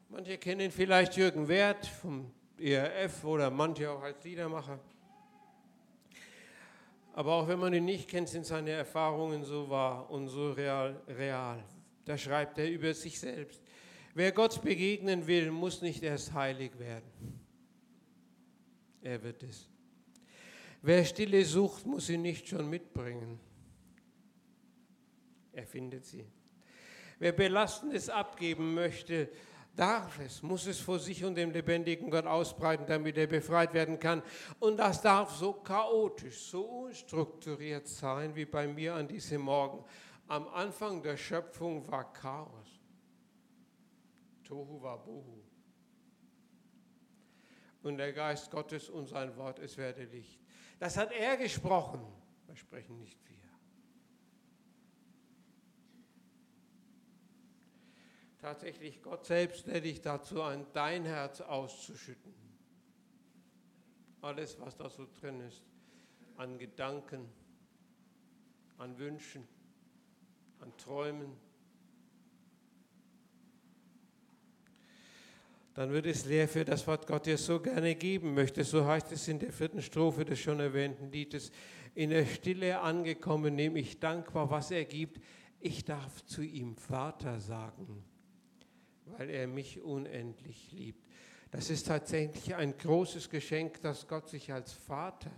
Manche 0.08 0.36
kennen 0.36 0.70
vielleicht 0.70 1.16
Jürgen 1.16 1.48
Wert 1.48 1.86
vom 1.86 2.30
ERF 2.62 3.24
oder 3.24 3.50
manche 3.50 3.90
auch 3.90 4.02
als 4.02 4.22
Liedermacher. 4.24 4.78
Aber 7.14 7.34
auch 7.34 7.48
wenn 7.48 7.58
man 7.58 7.74
ihn 7.74 7.84
nicht 7.84 8.08
kennt, 8.08 8.28
sind 8.28 8.46
seine 8.46 8.70
Erfahrungen 8.70 9.44
so 9.44 9.68
wahr 9.68 10.10
und 10.10 10.28
so 10.28 10.52
real. 10.52 11.02
real. 11.08 11.62
Da 12.04 12.16
schreibt 12.16 12.58
er 12.58 12.70
über 12.70 12.94
sich 12.94 13.18
selbst. 13.18 13.62
Wer 14.14 14.32
Gott 14.32 14.62
begegnen 14.62 15.26
will, 15.26 15.50
muss 15.50 15.82
nicht 15.82 16.02
erst 16.02 16.32
heilig 16.32 16.78
werden. 16.78 17.40
Er 19.02 19.22
wird 19.22 19.42
es. 19.42 19.68
Wer 20.80 21.04
Stille 21.04 21.44
sucht, 21.44 21.86
muss 21.86 22.06
sie 22.06 22.18
nicht 22.18 22.48
schon 22.48 22.68
mitbringen. 22.68 23.38
Er 25.52 25.66
findet 25.66 26.04
sie. 26.06 26.26
Wer 27.18 27.32
Belastendes 27.32 28.08
abgeben 28.08 28.74
möchte, 28.74 29.28
darf 29.76 30.18
es, 30.20 30.42
muss 30.42 30.66
es 30.66 30.80
vor 30.80 30.98
sich 30.98 31.24
und 31.24 31.34
dem 31.34 31.50
lebendigen 31.50 32.10
Gott 32.10 32.26
ausbreiten, 32.26 32.86
damit 32.86 33.16
er 33.16 33.26
befreit 33.26 33.72
werden 33.72 33.98
kann. 33.98 34.22
Und 34.60 34.76
das 34.76 35.00
darf 35.00 35.34
so 35.34 35.52
chaotisch, 35.54 36.50
so 36.50 36.62
unstrukturiert 36.62 37.88
sein 37.88 38.34
wie 38.34 38.44
bei 38.44 38.66
mir 38.66 38.94
an 38.94 39.08
diesem 39.08 39.42
Morgen. 39.42 39.84
Am 40.28 40.48
Anfang 40.48 41.02
der 41.02 41.16
Schöpfung 41.16 41.86
war 41.90 42.12
Chaos. 42.12 42.80
Tohu 44.44 44.82
war 44.82 44.98
Bohu. 44.98 45.42
Und 47.82 47.98
der 47.98 48.12
Geist 48.12 48.50
Gottes 48.50 48.88
und 48.88 49.08
sein 49.08 49.36
Wort, 49.36 49.58
es 49.58 49.76
werde 49.76 50.04
Licht. 50.04 50.40
Das 50.78 50.96
hat 50.96 51.10
er 51.12 51.36
gesprochen. 51.36 52.00
Wir 52.46 52.56
sprechen 52.56 52.98
nicht 52.98 53.18
wir. 53.28 53.31
Tatsächlich 58.42 59.00
Gott 59.02 59.24
selbst 59.24 59.66
lädt 59.68 59.84
dich 59.84 60.02
dazu 60.02 60.42
ein, 60.42 60.66
dein 60.72 61.04
Herz 61.04 61.40
auszuschütten. 61.40 62.34
Alles, 64.20 64.58
was 64.60 64.76
da 64.76 64.90
so 64.90 65.06
drin 65.20 65.40
ist, 65.40 65.62
an 66.36 66.58
Gedanken, 66.58 67.28
an 68.78 68.98
Wünschen, 68.98 69.46
an 70.58 70.76
Träumen. 70.76 71.36
Dann 75.74 75.92
wird 75.92 76.06
es 76.06 76.24
leer 76.24 76.48
für 76.48 76.64
das, 76.64 76.86
was 76.86 77.06
Gott 77.06 77.26
dir 77.26 77.38
so 77.38 77.60
gerne 77.60 77.94
geben 77.94 78.34
möchte. 78.34 78.64
So 78.64 78.84
heißt 78.84 79.12
es 79.12 79.28
in 79.28 79.38
der 79.38 79.52
vierten 79.52 79.80
Strophe 79.80 80.24
des 80.24 80.40
schon 80.40 80.58
erwähnten 80.58 81.12
Liedes. 81.12 81.52
In 81.94 82.10
der 82.10 82.26
Stille 82.26 82.80
angekommen, 82.80 83.54
nehme 83.54 83.78
ich 83.78 84.00
dankbar, 84.00 84.50
was 84.50 84.72
er 84.72 84.84
gibt. 84.84 85.20
Ich 85.60 85.84
darf 85.84 86.24
zu 86.26 86.42
ihm 86.42 86.76
Vater 86.76 87.40
sagen 87.40 88.04
weil 89.16 89.30
er 89.30 89.46
mich 89.46 89.80
unendlich 89.82 90.72
liebt. 90.72 91.06
Das 91.50 91.70
ist 91.70 91.86
tatsächlich 91.86 92.54
ein 92.54 92.76
großes 92.76 93.28
Geschenk, 93.28 93.80
dass 93.82 94.08
Gott 94.08 94.28
sich 94.28 94.52
als 94.52 94.72
Vater 94.72 95.30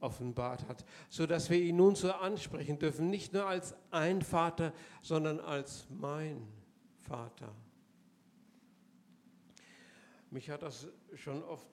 offenbart 0.00 0.66
hat, 0.68 0.84
so 1.08 1.26
dass 1.26 1.50
wir 1.50 1.58
ihn 1.58 1.76
nun 1.76 1.94
so 1.94 2.12
ansprechen 2.12 2.78
dürfen, 2.78 3.10
nicht 3.10 3.32
nur 3.32 3.46
als 3.46 3.74
ein 3.90 4.22
Vater, 4.22 4.72
sondern 5.02 5.40
als 5.40 5.86
mein 5.90 6.46
Vater. 7.00 7.54
Mich 10.30 10.50
hat 10.50 10.62
das 10.62 10.88
schon 11.14 11.42
oft 11.42 11.66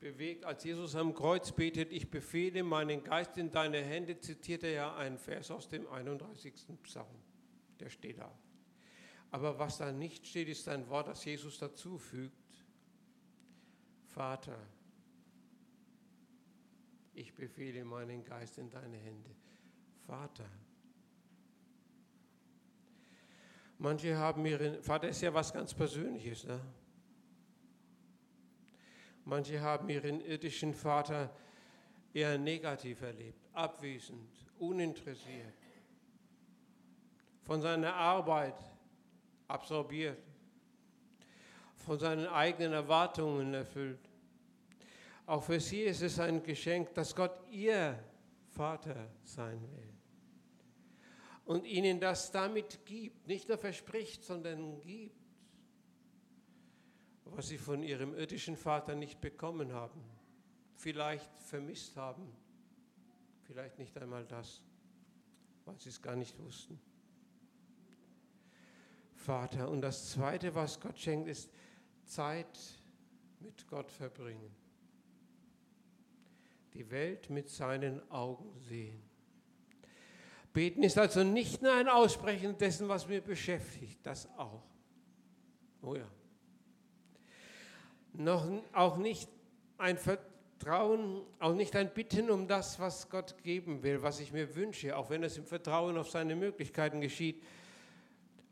bewegt, 0.00 0.44
als 0.44 0.64
Jesus 0.64 0.96
am 0.96 1.14
Kreuz 1.14 1.52
betet, 1.52 1.92
ich 1.92 2.10
befehle 2.10 2.64
meinen 2.64 3.04
Geist 3.04 3.38
in 3.38 3.50
deine 3.50 3.80
Hände, 3.80 4.18
zitiert 4.18 4.64
er 4.64 4.72
ja 4.72 4.96
einen 4.96 5.18
Vers 5.18 5.50
aus 5.50 5.68
dem 5.68 5.86
31. 5.86 6.54
Psalm. 6.82 7.06
Der 7.78 7.88
steht 7.88 8.18
da. 8.18 8.32
Aber 9.32 9.58
was 9.58 9.78
da 9.78 9.90
nicht 9.90 10.26
steht, 10.26 10.48
ist 10.48 10.68
ein 10.68 10.88
Wort, 10.88 11.08
das 11.08 11.24
Jesus 11.24 11.58
dazufügt. 11.58 12.36
Vater, 14.06 14.58
ich 17.14 17.34
befehle 17.34 17.82
meinen 17.84 18.24
Geist 18.24 18.58
in 18.58 18.68
deine 18.68 18.98
Hände. 18.98 19.30
Vater. 20.06 20.48
Manche 23.78 24.16
haben 24.16 24.44
ihren 24.44 24.82
Vater 24.82 25.08
ist 25.08 25.22
ja 25.22 25.32
was 25.32 25.50
ganz 25.50 25.72
Persönliches. 25.72 26.44
Ne? 26.44 26.60
Manche 29.24 29.62
haben 29.62 29.88
ihren 29.88 30.20
irdischen 30.20 30.74
Vater 30.74 31.34
eher 32.12 32.36
negativ 32.36 33.00
erlebt, 33.00 33.48
abwesend, 33.54 34.28
uninteressiert, 34.58 35.54
von 37.40 37.62
seiner 37.62 37.94
Arbeit 37.94 38.71
absorbiert, 39.52 40.18
von 41.76 41.98
seinen 41.98 42.26
eigenen 42.26 42.72
Erwartungen 42.72 43.54
erfüllt. 43.54 44.00
Auch 45.26 45.42
für 45.42 45.60
sie 45.60 45.82
ist 45.82 46.02
es 46.02 46.18
ein 46.18 46.42
Geschenk, 46.42 46.94
dass 46.94 47.14
Gott 47.14 47.32
ihr 47.50 47.98
Vater 48.50 49.08
sein 49.24 49.60
will 49.60 49.92
und 51.44 51.64
ihnen 51.64 52.00
das 52.00 52.30
damit 52.30 52.84
gibt, 52.84 53.26
nicht 53.26 53.48
nur 53.48 53.58
verspricht, 53.58 54.24
sondern 54.24 54.80
gibt, 54.80 55.16
was 57.24 57.48
sie 57.48 57.58
von 57.58 57.82
ihrem 57.82 58.14
irdischen 58.14 58.56
Vater 58.56 58.94
nicht 58.94 59.20
bekommen 59.20 59.72
haben, 59.72 60.02
vielleicht 60.76 61.30
vermisst 61.40 61.96
haben, 61.96 62.30
vielleicht 63.42 63.78
nicht 63.78 63.96
einmal 63.98 64.26
das, 64.26 64.62
weil 65.64 65.78
sie 65.78 65.88
es 65.88 66.00
gar 66.00 66.16
nicht 66.16 66.38
wussten. 66.38 66.80
Vater. 69.22 69.68
Und 69.68 69.80
das 69.80 70.10
Zweite, 70.10 70.54
was 70.54 70.80
Gott 70.80 70.98
schenkt, 70.98 71.28
ist 71.28 71.50
Zeit 72.04 72.58
mit 73.40 73.66
Gott 73.68 73.90
verbringen. 73.90 74.54
Die 76.74 76.90
Welt 76.90 77.30
mit 77.30 77.48
seinen 77.48 78.00
Augen 78.10 78.58
sehen. 78.68 79.02
Beten 80.52 80.82
ist 80.82 80.98
also 80.98 81.22
nicht 81.22 81.62
nur 81.62 81.72
ein 81.72 81.88
Aussprechen 81.88 82.58
dessen, 82.58 82.88
was 82.88 83.08
mir 83.08 83.20
beschäftigt, 83.20 83.98
das 84.02 84.28
auch. 84.36 84.62
Oh 85.80 85.94
ja. 85.94 86.08
Noch, 88.14 88.46
auch 88.72 88.98
nicht 88.98 89.30
ein 89.78 89.96
Vertrauen, 89.96 91.22
auch 91.38 91.54
nicht 91.54 91.74
ein 91.74 91.92
Bitten 91.94 92.30
um 92.30 92.46
das, 92.46 92.78
was 92.78 93.08
Gott 93.08 93.42
geben 93.42 93.82
will, 93.82 94.02
was 94.02 94.20
ich 94.20 94.32
mir 94.32 94.54
wünsche, 94.54 94.96
auch 94.96 95.08
wenn 95.08 95.22
es 95.22 95.38
im 95.38 95.46
Vertrauen 95.46 95.96
auf 95.96 96.10
seine 96.10 96.36
Möglichkeiten 96.36 97.00
geschieht, 97.00 97.42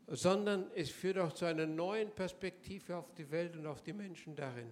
sondern 0.07 0.69
es 0.75 0.89
führt 0.89 1.17
auch 1.17 1.33
zu 1.33 1.45
einer 1.45 1.65
neuen 1.65 2.11
Perspektive 2.11 2.97
auf 2.97 3.13
die 3.13 3.29
Welt 3.31 3.55
und 3.55 3.65
auf 3.65 3.81
die 3.81 3.93
Menschen 3.93 4.35
darin. 4.35 4.69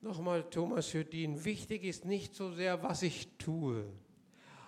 Nochmal 0.00 0.48
Thomas 0.48 0.92
Judin, 0.92 1.44
wichtig 1.44 1.82
ist 1.82 2.04
nicht 2.04 2.34
so 2.34 2.52
sehr, 2.52 2.82
was 2.84 3.02
ich 3.02 3.36
tue, 3.36 3.84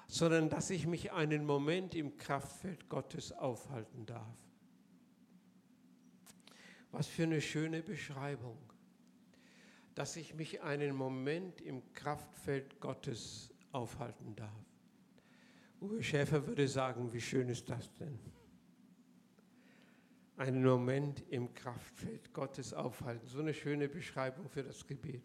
sondern 0.09 0.49
dass 0.49 0.70
ich 0.70 0.87
mich 0.88 1.12
einen 1.12 1.47
Moment 1.47 1.94
im 1.94 2.16
Kraftfeld 2.16 2.88
Gottes 2.88 3.30
aufhalten 3.30 4.06
darf. 4.06 4.37
Was 6.90 7.06
für 7.06 7.23
eine 7.23 7.40
schöne 7.40 7.80
Beschreibung, 7.80 8.59
dass 9.94 10.16
ich 10.16 10.35
mich 10.35 10.62
einen 10.62 10.97
Moment 10.97 11.61
im 11.61 11.92
Kraftfeld 11.92 12.80
Gottes 12.80 13.50
aufhalten 13.70 14.35
darf. 14.35 14.70
Uwe 15.81 16.03
Schäfer 16.03 16.47
würde 16.47 16.69
sagen, 16.69 17.13
wie 17.13 17.21
schön 17.21 17.49
ist 17.49 17.69
das 17.69 17.93
denn? 17.95 18.19
einen 20.41 20.65
Moment 20.65 21.23
im 21.29 21.53
Kraftfeld 21.53 22.33
Gottes 22.33 22.73
aufhalten. 22.73 23.27
So 23.27 23.41
eine 23.41 23.53
schöne 23.53 23.89
Beschreibung 23.89 24.49
für 24.49 24.63
das 24.63 24.87
Gebet. 24.87 25.23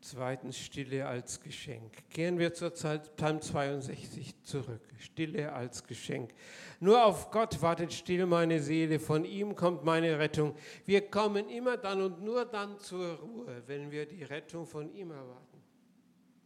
Zweitens 0.00 0.58
Stille 0.58 1.06
als 1.06 1.40
Geschenk. 1.40 1.92
Kehren 2.10 2.40
wir 2.40 2.52
zur 2.52 2.74
Zeit 2.74 3.14
Psalm 3.14 3.40
62 3.40 4.42
zurück. 4.42 4.80
Stille 4.98 5.52
als 5.52 5.86
Geschenk. 5.86 6.34
Nur 6.80 7.04
auf 7.04 7.30
Gott 7.30 7.62
wartet 7.62 7.92
still 7.92 8.26
meine 8.26 8.60
Seele, 8.60 8.98
von 8.98 9.24
ihm 9.24 9.54
kommt 9.54 9.84
meine 9.84 10.18
Rettung. 10.18 10.56
Wir 10.84 11.08
kommen 11.08 11.48
immer 11.48 11.76
dann 11.76 12.00
und 12.00 12.22
nur 12.22 12.44
dann 12.44 12.80
zur 12.80 13.20
Ruhe, 13.20 13.62
wenn 13.68 13.92
wir 13.92 14.06
die 14.06 14.24
Rettung 14.24 14.66
von 14.66 14.92
ihm 14.92 15.12
erwarten. 15.12 15.49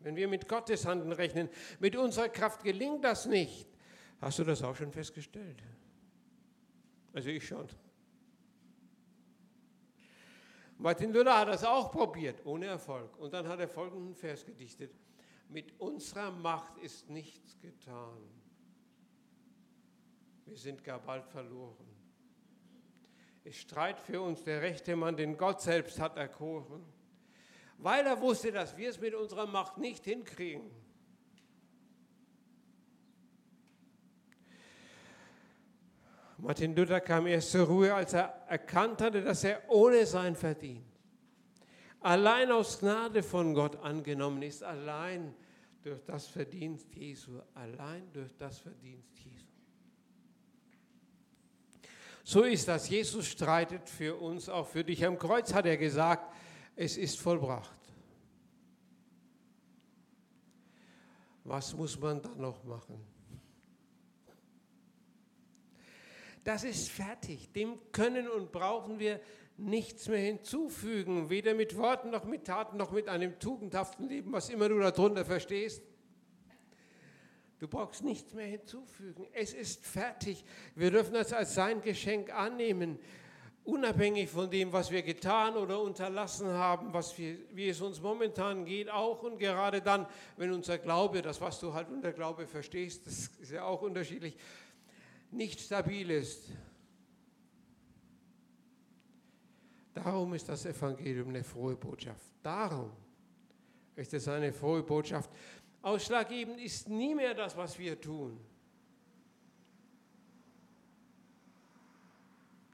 Wenn 0.04 0.16
wir 0.16 0.28
mit 0.28 0.46
Gottes 0.48 0.84
Handeln 0.86 1.12
rechnen, 1.12 1.48
mit 1.80 1.96
unserer 1.96 2.28
Kraft 2.28 2.62
gelingt 2.62 3.02
das 3.02 3.24
nicht. 3.24 3.66
Hast 4.20 4.38
du 4.38 4.44
das 4.44 4.62
auch 4.62 4.76
schon 4.76 4.92
festgestellt? 4.92 5.62
Also 7.14 7.30
ich 7.30 7.46
schon. 7.46 7.66
Martin 10.76 11.10
Luther 11.10 11.38
hat 11.38 11.48
das 11.48 11.64
auch 11.64 11.90
probiert, 11.90 12.44
ohne 12.44 12.66
Erfolg. 12.66 13.16
Und 13.16 13.32
dann 13.32 13.48
hat 13.48 13.60
er 13.60 13.68
folgenden 13.68 14.14
Vers 14.14 14.44
gedichtet. 14.44 14.92
Mit 15.48 15.80
unserer 15.80 16.30
Macht 16.30 16.76
ist 16.78 17.08
nichts 17.08 17.58
getan. 17.60 18.18
Wir 20.44 20.56
sind 20.58 20.84
gar 20.84 20.98
bald 20.98 21.26
verloren. 21.26 21.88
Es 23.42 23.56
streit 23.56 23.98
für 24.00 24.20
uns 24.20 24.44
der 24.44 24.60
rechte 24.60 24.96
Mann, 24.96 25.16
den 25.16 25.38
Gott 25.38 25.62
selbst 25.62 25.98
hat 25.98 26.18
erkoren, 26.18 26.84
weil 27.78 28.06
er 28.06 28.20
wusste, 28.20 28.52
dass 28.52 28.76
wir 28.76 28.90
es 28.90 29.00
mit 29.00 29.14
unserer 29.14 29.46
Macht 29.46 29.78
nicht 29.78 30.04
hinkriegen. 30.04 30.70
Martin 36.38 36.76
Luther 36.76 37.00
kam 37.00 37.26
erst 37.26 37.52
zur 37.52 37.66
Ruhe, 37.66 37.94
als 37.94 38.12
er 38.12 38.44
erkannt 38.48 39.00
hatte, 39.00 39.22
dass 39.22 39.44
er 39.44 39.62
ohne 39.68 40.04
sein 40.04 40.36
Verdienst 40.36 40.94
allein 42.04 42.52
aus 42.52 42.78
Gnade 42.78 43.22
von 43.22 43.54
Gott 43.54 43.76
angenommen 43.76 44.42
ist, 44.42 44.62
allein 44.62 45.34
durch 45.82 46.04
das 46.04 46.26
Verdienst 46.26 46.94
Jesu, 46.94 47.40
allein 47.54 48.12
durch 48.12 48.36
das 48.36 48.58
Verdienst 48.58 49.18
Jesu. 49.18 49.46
So 52.22 52.42
ist 52.42 52.68
das. 52.68 52.88
Jesus 52.88 53.26
streitet 53.26 53.88
für 53.88 54.16
uns, 54.16 54.48
auch 54.48 54.66
für 54.66 54.84
dich. 54.84 55.04
Am 55.04 55.18
Kreuz 55.18 55.52
hat 55.52 55.66
er 55.66 55.76
gesagt, 55.76 56.33
es 56.76 56.96
ist 56.96 57.20
vollbracht. 57.20 57.78
Was 61.44 61.74
muss 61.74 61.98
man 61.98 62.22
da 62.22 62.30
noch 62.36 62.64
machen? 62.64 63.14
das 66.44 66.62
ist 66.62 66.90
fertig. 66.90 67.50
Dem 67.52 67.78
können 67.90 68.28
und 68.28 68.52
brauchen 68.52 68.98
wir 68.98 69.20
nichts 69.56 70.08
mehr 70.08 70.18
hinzufügen, 70.18 71.30
weder 71.30 71.54
mit 71.54 71.76
Worten 71.76 72.10
noch 72.10 72.24
mit 72.24 72.44
Taten 72.44 72.76
noch 72.76 72.92
mit 72.92 73.08
einem 73.08 73.38
tugendhaften 73.38 74.08
Leben, 74.08 74.32
was 74.32 74.50
immer 74.50 74.68
du 74.68 74.78
darunter 74.78 75.24
verstehst. 75.24 75.82
Du 77.60 77.68
brauchst 77.68 78.04
nichts 78.04 78.34
mehr 78.34 78.46
hinzufügen. 78.46 79.26
Es 79.32 79.54
ist 79.54 79.86
fertig. 79.86 80.44
Wir 80.74 80.90
dürfen 80.90 81.14
es 81.14 81.32
als 81.32 81.54
sein 81.54 81.80
Geschenk 81.80 82.34
annehmen, 82.34 82.98
unabhängig 83.64 84.28
von 84.28 84.50
dem, 84.50 84.72
was 84.72 84.90
wir 84.90 85.02
getan 85.02 85.56
oder 85.56 85.80
unterlassen 85.80 86.48
haben, 86.48 86.92
was 86.92 87.16
wir, 87.18 87.38
wie 87.52 87.68
es 87.68 87.80
uns 87.80 88.00
momentan 88.00 88.64
geht, 88.64 88.90
auch 88.90 89.22
und 89.22 89.38
gerade 89.38 89.80
dann, 89.80 90.06
wenn 90.36 90.52
unser 90.52 90.78
Glaube, 90.78 91.22
das, 91.22 91.40
was 91.40 91.58
du 91.60 91.72
halt 91.72 91.88
unter 91.88 92.12
Glaube 92.12 92.46
verstehst, 92.46 93.06
das 93.06 93.30
ist 93.40 93.52
ja 93.52 93.64
auch 93.64 93.82
unterschiedlich, 93.82 94.36
nicht 95.30 95.60
stabil 95.60 96.10
ist. 96.10 96.50
Darum 99.94 100.34
ist 100.34 100.48
das 100.48 100.66
Evangelium 100.66 101.28
eine 101.28 101.44
frohe 101.44 101.76
Botschaft. 101.76 102.32
Darum 102.42 102.90
ist 103.96 104.12
es 104.12 104.28
eine 104.28 104.52
frohe 104.52 104.82
Botschaft. 104.82 105.30
Ausschlaggebend 105.82 106.60
ist 106.60 106.88
nie 106.88 107.14
mehr 107.14 107.34
das, 107.34 107.56
was 107.56 107.78
wir 107.78 108.00
tun. 108.00 108.38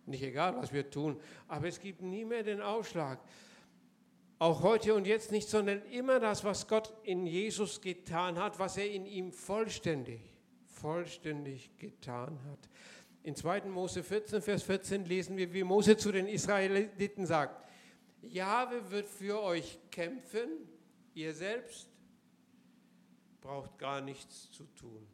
Nicht 0.06 0.22
egal, 0.22 0.56
was 0.56 0.72
wir 0.72 0.90
tun, 0.90 1.20
aber 1.46 1.68
es 1.68 1.80
gibt 1.80 2.02
nie 2.02 2.24
mehr 2.24 2.42
den 2.42 2.60
Ausschlag. 2.60 3.20
Auch 4.38 4.62
heute 4.62 4.94
und 4.94 5.06
jetzt 5.06 5.32
nicht, 5.32 5.48
sondern 5.48 5.82
immer 5.86 6.18
das, 6.18 6.44
was 6.44 6.66
Gott 6.66 6.92
in 7.04 7.26
Jesus 7.26 7.80
getan 7.80 8.38
hat, 8.38 8.58
was 8.58 8.76
er 8.76 8.90
in 8.90 9.06
ihm 9.06 9.32
vollständig 9.32 10.30
vollständig 10.80 11.76
getan 11.76 12.38
hat. 12.44 12.58
In 13.22 13.36
2. 13.36 13.62
Mose 13.62 14.02
14, 14.02 14.40
Vers 14.40 14.62
14 14.62 15.04
lesen 15.04 15.36
wir, 15.36 15.52
wie 15.52 15.62
Mose 15.62 15.96
zu 15.96 16.10
den 16.10 16.26
Israeliten 16.26 17.26
sagt, 17.26 17.68
Jahwe 18.22 18.90
wird 18.90 19.08
für 19.08 19.42
euch 19.42 19.78
kämpfen, 19.90 20.48
ihr 21.14 21.34
selbst 21.34 21.88
braucht 23.40 23.78
gar 23.78 24.00
nichts 24.00 24.50
zu 24.50 24.64
tun. 24.74 25.06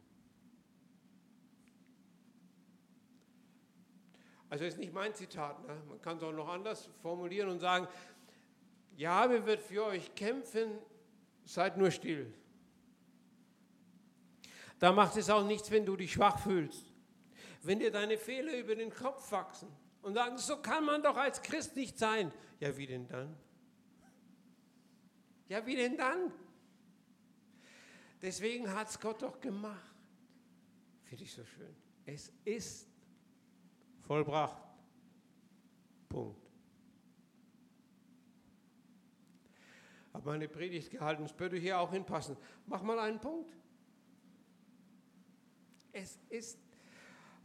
Also 4.49 4.65
ist 4.65 4.77
nicht 4.77 4.93
mein 4.93 5.13
Zitat, 5.13 5.61
ne? 5.67 5.81
man 5.89 6.01
kann 6.01 6.17
es 6.17 6.23
auch 6.23 6.31
noch 6.31 6.47
anders 6.47 6.89
formulieren 7.01 7.49
und 7.49 7.59
sagen, 7.59 7.87
Jahwe 8.95 9.45
wird 9.45 9.61
für 9.61 9.85
euch 9.85 10.15
kämpfen, 10.15 10.71
seid 11.43 11.77
nur 11.77 11.91
still. 11.91 12.33
Da 14.79 14.91
macht 14.91 15.17
es 15.17 15.29
auch 15.29 15.45
nichts, 15.45 15.69
wenn 15.71 15.85
du 15.85 15.95
dich 15.95 16.13
schwach 16.13 16.39
fühlst. 16.39 16.85
Wenn 17.63 17.79
dir 17.79 17.91
deine 17.91 18.17
Fehler 18.17 18.57
über 18.57 18.75
den 18.75 18.93
Kopf 18.93 19.31
wachsen 19.31 19.67
und 20.01 20.13
sagen, 20.13 20.37
so 20.37 20.57
kann 20.61 20.85
man 20.85 21.03
doch 21.03 21.17
als 21.17 21.41
Christ 21.41 21.75
nicht 21.75 21.97
sein. 21.97 22.31
Ja, 22.59 22.75
wie 22.77 22.87
denn 22.87 23.07
dann? 23.07 23.35
Ja, 25.49 25.65
wie 25.65 25.75
denn 25.75 25.97
dann? 25.97 26.31
Deswegen 28.21 28.73
hat 28.73 28.89
es 28.89 28.99
Gott 28.99 29.21
doch 29.21 29.39
gemacht. 29.39 29.93
Finde 31.03 31.23
ich 31.23 31.33
so 31.33 31.43
schön. 31.45 31.75
Es 32.05 32.31
ist 32.45 32.87
vollbracht. 34.07 34.57
Punkt. 36.09 36.41
Habe 40.13 40.29
meine 40.29 40.47
Predigt 40.47 40.89
gehalten, 40.89 41.23
es 41.25 41.37
würde 41.37 41.57
hier 41.57 41.79
auch 41.79 41.91
hinpassen. 41.91 42.37
Mach 42.65 42.81
mal 42.81 42.97
einen 42.99 43.19
Punkt. 43.19 43.53
Es 45.91 46.19
ist 46.29 46.57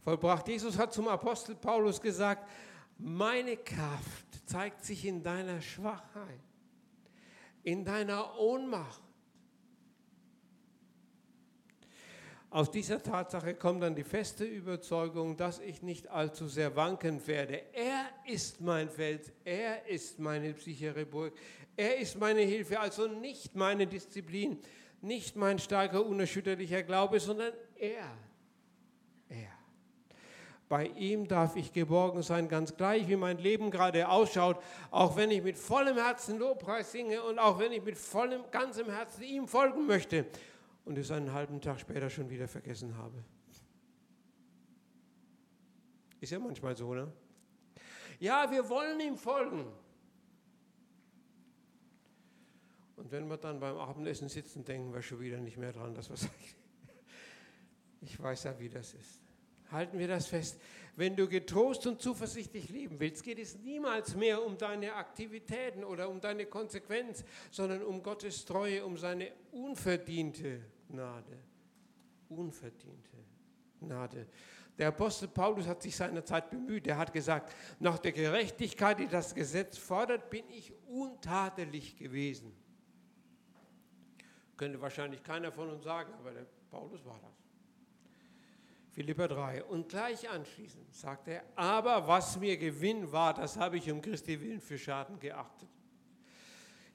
vollbracht. 0.03 0.47
Jesus 0.47 0.77
hat 0.77 0.93
zum 0.93 1.07
Apostel 1.07 1.55
Paulus 1.55 2.01
gesagt, 2.01 2.49
meine 2.97 3.57
Kraft 3.57 4.49
zeigt 4.49 4.83
sich 4.85 5.05
in 5.05 5.21
deiner 5.21 5.61
Schwachheit, 5.61 6.39
in 7.63 7.83
deiner 7.83 8.39
Ohnmacht. 8.39 9.02
Aus 12.53 12.69
dieser 12.69 13.01
Tatsache 13.01 13.55
kommt 13.55 13.81
dann 13.81 13.95
die 13.95 14.03
feste 14.03 14.43
Überzeugung, 14.43 15.35
dass 15.35 15.57
ich 15.57 15.81
nicht 15.81 16.07
allzu 16.09 16.47
sehr 16.47 16.75
wanken 16.75 17.25
werde. 17.25 17.63
Er 17.73 18.05
ist 18.31 18.61
mein 18.61 18.89
Fels, 18.89 19.31
er 19.43 19.87
ist 19.87 20.19
meine 20.19 20.53
sichere 20.53 21.03
Burg, 21.03 21.33
er 21.75 21.97
ist 21.97 22.19
meine 22.19 22.41
Hilfe, 22.41 22.79
also 22.79 23.07
nicht 23.07 23.55
meine 23.55 23.87
Disziplin, 23.87 24.59
nicht 25.01 25.35
mein 25.35 25.57
starker, 25.57 26.05
unerschütterlicher 26.05 26.83
Glaube, 26.83 27.19
sondern 27.19 27.53
er. 27.75 28.05
Er. 29.29 29.51
Bei 30.69 30.85
ihm 30.89 31.27
darf 31.27 31.55
ich 31.55 31.73
geborgen 31.73 32.21
sein, 32.21 32.47
ganz 32.49 32.77
gleich, 32.77 33.07
wie 33.07 33.15
mein 33.15 33.39
Leben 33.39 33.71
gerade 33.71 34.07
ausschaut, 34.07 34.61
auch 34.91 35.15
wenn 35.15 35.31
ich 35.31 35.41
mit 35.41 35.57
vollem 35.57 35.97
Herzen 35.97 36.37
Lobpreis 36.37 36.91
singe 36.91 37.23
und 37.23 37.39
auch 37.39 37.57
wenn 37.57 37.71
ich 37.71 37.83
mit 37.83 37.97
vollem, 37.97 38.43
ganzem 38.51 38.91
Herzen 38.91 39.23
ihm 39.23 39.47
folgen 39.47 39.87
möchte 39.87 40.27
und 40.85 40.97
es 40.97 41.11
einen 41.11 41.33
halben 41.33 41.61
Tag 41.61 41.79
später 41.79 42.09
schon 42.09 42.29
wieder 42.29 42.47
vergessen 42.47 42.97
habe. 42.97 43.23
Ist 46.19 46.31
ja 46.31 46.39
manchmal 46.39 46.75
so, 46.75 46.93
ne? 46.93 47.11
Ja, 48.19 48.49
wir 48.49 48.69
wollen 48.69 48.99
ihm 48.99 49.17
folgen. 49.17 49.65
Und 52.95 53.11
wenn 53.11 53.27
wir 53.27 53.37
dann 53.37 53.59
beim 53.59 53.77
Abendessen 53.77 54.29
sitzen, 54.29 54.63
denken 54.63 54.93
wir 54.93 55.01
schon 55.01 55.19
wieder 55.19 55.39
nicht 55.39 55.57
mehr 55.57 55.73
dran, 55.73 55.93
dass 55.93 56.09
wir 56.09 56.15
sagen, 56.15 56.33
ich 58.01 58.17
weiß 58.17 58.43
ja, 58.43 58.57
wie 58.59 58.69
das 58.69 58.93
ist. 58.93 59.19
Halten 59.71 59.97
wir 59.97 60.07
das 60.07 60.27
fest. 60.27 60.59
Wenn 60.95 61.15
du 61.15 61.27
getrost 61.27 61.87
und 61.87 61.99
zuversichtlich 61.99 62.69
leben 62.69 62.99
willst, 62.99 63.23
geht 63.23 63.39
es 63.39 63.57
niemals 63.57 64.15
mehr 64.15 64.45
um 64.45 64.57
deine 64.57 64.93
Aktivitäten 64.93 65.83
oder 65.83 66.07
um 66.07 66.21
deine 66.21 66.45
Konsequenz, 66.45 67.25
sondern 67.49 67.81
um 67.81 68.03
Gottes 68.03 68.45
Treue, 68.45 68.85
um 68.85 68.97
seine 68.97 69.31
unverdiente 69.51 70.61
Gnade. 70.89 71.37
Unverdiente 72.29 73.17
Gnade. 73.79 74.27
Der 74.77 74.87
Apostel 74.87 75.27
Paulus 75.27 75.67
hat 75.67 75.81
sich 75.83 75.95
seinerzeit 75.95 76.49
bemüht. 76.49 76.87
Er 76.87 76.97
hat 76.97 77.13
gesagt, 77.13 77.53
nach 77.79 77.99
der 77.99 78.11
Gerechtigkeit, 78.11 78.99
die 78.99 79.07
das 79.07 79.35
Gesetz 79.35 79.77
fordert, 79.77 80.29
bin 80.29 80.49
ich 80.49 80.73
untadelig 80.87 81.95
gewesen. 81.95 82.51
Könnte 84.57 84.81
wahrscheinlich 84.81 85.21
keiner 85.23 85.51
von 85.51 85.69
uns 85.69 85.83
sagen, 85.83 86.13
aber 86.13 86.31
der 86.31 86.45
Paulus 86.71 87.05
war 87.05 87.19
das. 87.21 87.43
Philippa 88.91 89.27
3. 89.27 89.63
Und 89.63 89.89
gleich 89.89 90.29
anschließend 90.29 90.93
sagt 90.93 91.27
er, 91.27 91.43
aber 91.55 92.07
was 92.07 92.39
mir 92.39 92.57
Gewinn 92.57 93.11
war, 93.11 93.33
das 93.33 93.57
habe 93.57 93.77
ich 93.77 93.91
um 93.91 94.01
Christi 94.01 94.39
willen 94.39 94.61
für 94.61 94.77
Schaden 94.77 95.19
geachtet. 95.19 95.69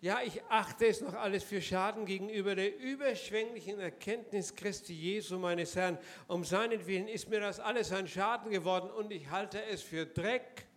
Ja, 0.00 0.22
ich 0.22 0.44
achte 0.44 0.86
es 0.86 1.00
noch 1.00 1.14
alles 1.14 1.42
für 1.42 1.60
Schaden 1.60 2.06
gegenüber 2.06 2.54
der 2.54 2.78
überschwänglichen 2.78 3.80
Erkenntnis 3.80 4.54
Christi 4.54 4.94
Jesu, 4.94 5.38
meines 5.38 5.74
Herrn. 5.74 5.98
Um 6.28 6.44
seinen 6.44 6.86
Willen 6.86 7.08
ist 7.08 7.28
mir 7.28 7.40
das 7.40 7.58
alles 7.58 7.90
ein 7.90 8.06
Schaden 8.06 8.52
geworden 8.52 8.90
und 8.92 9.10
ich 9.10 9.28
halte 9.28 9.60
es 9.64 9.82
für 9.82 10.06
Dreck, 10.06 10.68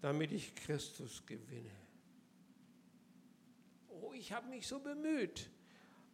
damit 0.00 0.30
ich 0.30 0.54
Christus 0.54 1.26
gewinne. 1.26 1.72
Oh, 3.88 4.12
ich 4.12 4.32
habe 4.32 4.48
mich 4.48 4.68
so 4.68 4.78
bemüht 4.78 5.50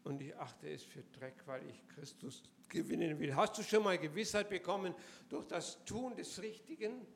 und 0.03 0.23
ich 0.23 0.35
achte 0.37 0.71
es 0.71 0.83
für 0.83 1.03
Dreck, 1.19 1.43
weil 1.45 1.61
ich 1.69 1.87
Christus 1.89 2.43
gewinnen 2.71 3.19
will. 3.19 3.37
Hast 3.37 3.59
du 3.59 3.63
schon 3.63 3.85
mal 3.85 3.99
Gewissheit 3.99 4.49
bekommen 4.49 4.95
durch 5.29 5.47
das 5.47 5.85
Tun 5.85 6.17
des 6.17 6.41
Richtigen? 6.41 7.07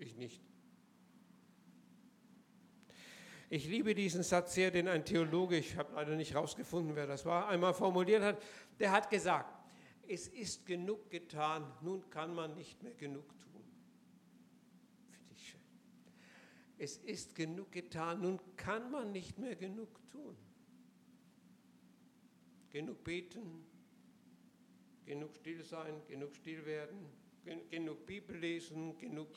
Ich 0.00 0.16
nicht. 0.16 0.47
Ich 3.50 3.66
liebe 3.66 3.94
diesen 3.94 4.22
Satz 4.22 4.54
sehr, 4.54 4.70
den 4.70 4.88
ein 4.88 5.06
Theologe, 5.06 5.56
ich 5.56 5.76
habe 5.76 5.94
leider 5.94 6.16
nicht 6.16 6.34
herausgefunden, 6.34 6.94
wer 6.94 7.06
das 7.06 7.24
war, 7.24 7.48
einmal 7.48 7.72
formuliert 7.72 8.22
hat. 8.22 8.42
Der 8.78 8.92
hat 8.92 9.08
gesagt, 9.08 9.54
es 10.06 10.28
ist 10.28 10.66
genug 10.66 11.08
getan, 11.10 11.70
nun 11.80 12.08
kann 12.10 12.34
man 12.34 12.54
nicht 12.54 12.82
mehr 12.82 12.92
genug 12.92 13.26
tun. 13.38 13.64
Finde 15.10 15.32
ich 15.34 15.48
schön. 15.48 15.60
Es 16.76 16.98
ist 16.98 17.34
genug 17.34 17.72
getan, 17.72 18.20
nun 18.20 18.38
kann 18.56 18.90
man 18.90 19.12
nicht 19.12 19.38
mehr 19.38 19.56
genug 19.56 19.98
tun. 20.10 20.36
Genug 22.68 23.02
beten, 23.02 23.64
genug 25.06 25.34
still 25.36 25.64
sein, 25.64 26.02
genug 26.06 26.36
still 26.36 26.66
werden, 26.66 27.06
genug 27.70 28.04
Bibel 28.04 28.36
lesen, 28.36 28.98
genug 28.98 29.28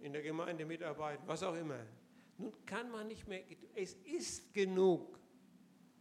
in 0.00 0.12
der 0.12 0.22
Gemeinde 0.22 0.64
mitarbeiten, 0.64 1.22
was 1.28 1.44
auch 1.44 1.54
immer. 1.54 1.86
Nun 2.38 2.52
kann 2.66 2.90
man 2.90 3.06
nicht 3.08 3.26
mehr, 3.28 3.42
es 3.74 3.94
ist 4.04 4.52
genug 4.52 5.18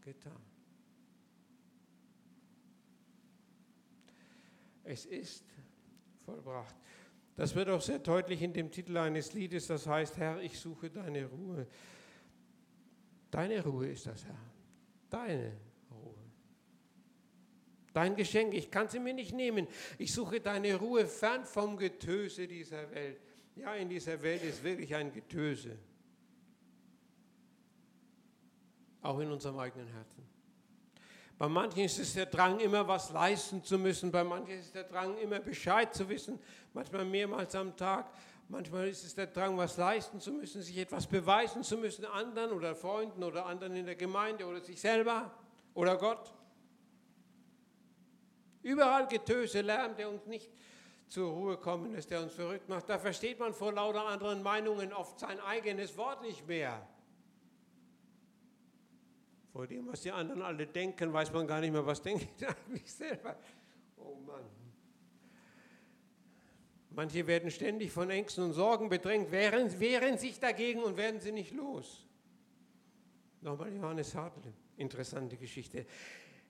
getan. 0.02 0.42
Es 4.84 5.06
ist 5.06 5.46
vollbracht. 6.26 6.76
Das 7.36 7.56
wird 7.56 7.70
auch 7.70 7.82
sehr 7.82 8.00
deutlich 8.00 8.42
in 8.42 8.54
dem 8.54 8.72
Titel 8.72 8.98
eines 8.98 9.34
Liedes, 9.34 9.68
das 9.68 9.88
heißt, 9.88 10.18
Herr, 10.18 10.42
ich 10.42 10.60
suche 10.60 10.90
deine 10.90 11.26
Ruhe. 11.26 11.68
Deine 13.30 13.64
Ruhe 13.64 13.90
ist 13.90 14.06
das, 14.06 14.26
Herr. 14.26 14.38
Deine 15.10 15.58
Ruhe. 15.92 16.16
Dein 17.94 18.16
Geschenk, 18.16 18.54
ich 18.54 18.70
kann 18.70 18.90
sie 18.90 19.00
mir 19.00 19.14
nicht 19.14 19.34
nehmen. 19.34 19.68
Ich 19.98 20.14
suche 20.14 20.42
deine 20.42 20.76
Ruhe 20.76 21.08
fern 21.08 21.46
vom 21.46 21.78
Getöse 21.78 22.48
dieser 22.48 22.92
Welt. 22.92 23.22
Ja, 23.56 23.76
in 23.76 23.90
dieser 23.90 24.22
Welt 24.22 24.44
ist 24.44 24.64
wirklich 24.64 24.94
ein 24.96 25.12
Getöse. 25.14 25.78
Auch 29.02 29.20
in 29.20 29.32
unserem 29.32 29.58
eigenen 29.60 29.88
Herzen. 29.88 30.28
Bei 31.38 31.48
manchen 31.48 31.86
ist 31.86 31.98
es 31.98 32.14
der 32.14 32.28
Drang, 32.28 32.60
immer 32.60 32.88
was 32.88 33.12
leisten 33.12 33.64
zu 33.64 33.80
müssen. 33.80 34.12
Bei 34.12 34.24
manchen 34.24 34.60
ist 34.60 34.68
es 34.68 34.72
der 34.74 34.84
Drang, 34.84 35.18
immer 35.18 35.40
Bescheid 35.40 35.94
zu 35.94 36.08
wissen. 36.08 36.38
Manchmal 36.74 37.04
mehrmals 37.04 37.56
am 37.56 37.76
Tag. 37.76 38.12
Manchmal 38.48 38.90
ist 38.90 39.04
es 39.04 39.16
der 39.16 39.28
Drang, 39.28 39.58
was 39.58 39.78
leisten 39.78 40.20
zu 40.20 40.32
müssen, 40.34 40.62
sich 40.62 40.78
etwas 40.78 41.08
beweisen 41.08 41.64
zu 41.64 41.78
müssen, 41.78 42.06
anderen 42.06 42.52
oder 42.52 42.76
Freunden 42.76 43.24
oder 43.24 43.46
anderen 43.46 43.76
in 43.76 43.86
der 43.86 43.96
Gemeinde 43.96 44.46
oder 44.46 44.62
sich 44.62 44.80
selber 44.80 45.32
oder 45.74 45.98
Gott. 45.98 46.32
Überall 48.62 49.08
Getöse, 49.08 49.62
Lärm, 49.62 49.96
der 49.96 50.10
uns 50.10 50.28
nicht 50.28 50.52
zur 51.08 51.32
Ruhe 51.32 51.58
kommen 51.58 51.94
lässt, 51.94 52.12
der 52.12 52.22
uns 52.22 52.34
verrückt 52.34 52.70
macht. 52.70 52.88
Da 52.88 53.00
versteht 53.00 53.40
man 53.40 53.54
vor 53.54 53.74
lauter 53.74 54.06
anderen 54.06 54.44
Meinungen 54.44 54.94
oft 54.94 55.20
sein 55.20 55.40
eigenes 55.40 55.98
Wort 55.98 56.22
nicht 56.22 56.48
mehr. 56.48 56.88
Vor 59.52 59.68
dem, 59.68 59.88
was 59.88 60.02
die 60.02 60.12
anderen 60.12 60.42
alle 60.42 60.66
denken, 60.66 61.12
weiß 61.12 61.32
man 61.34 61.46
gar 61.46 61.60
nicht 61.60 61.72
mehr, 61.72 61.86
was 61.86 62.02
denke 62.02 62.28
ich 62.38 62.48
eigentlich 62.68 62.92
selber. 62.92 63.36
Oh 63.98 64.16
Mann. 64.26 64.46
Manche 66.92 67.26
werden 67.28 67.52
ständig 67.52 67.92
von 67.92 68.10
Ängsten 68.10 68.44
und 68.44 68.54
Sorgen 68.54 68.90
bedrängt, 68.90 69.32
wehren, 69.32 69.80
wehren 69.80 70.18
sich 70.18 70.40
dagegen 70.40 70.84
und 70.84 70.98
werden 70.98 71.20
sie 71.20 71.32
nicht 71.32 71.54
los. 71.54 72.06
Nochmal 73.42 73.74
Johannes 73.74 74.14
Hartl, 74.14 74.54
interessante 74.78 75.38
Geschichte. 75.38 75.86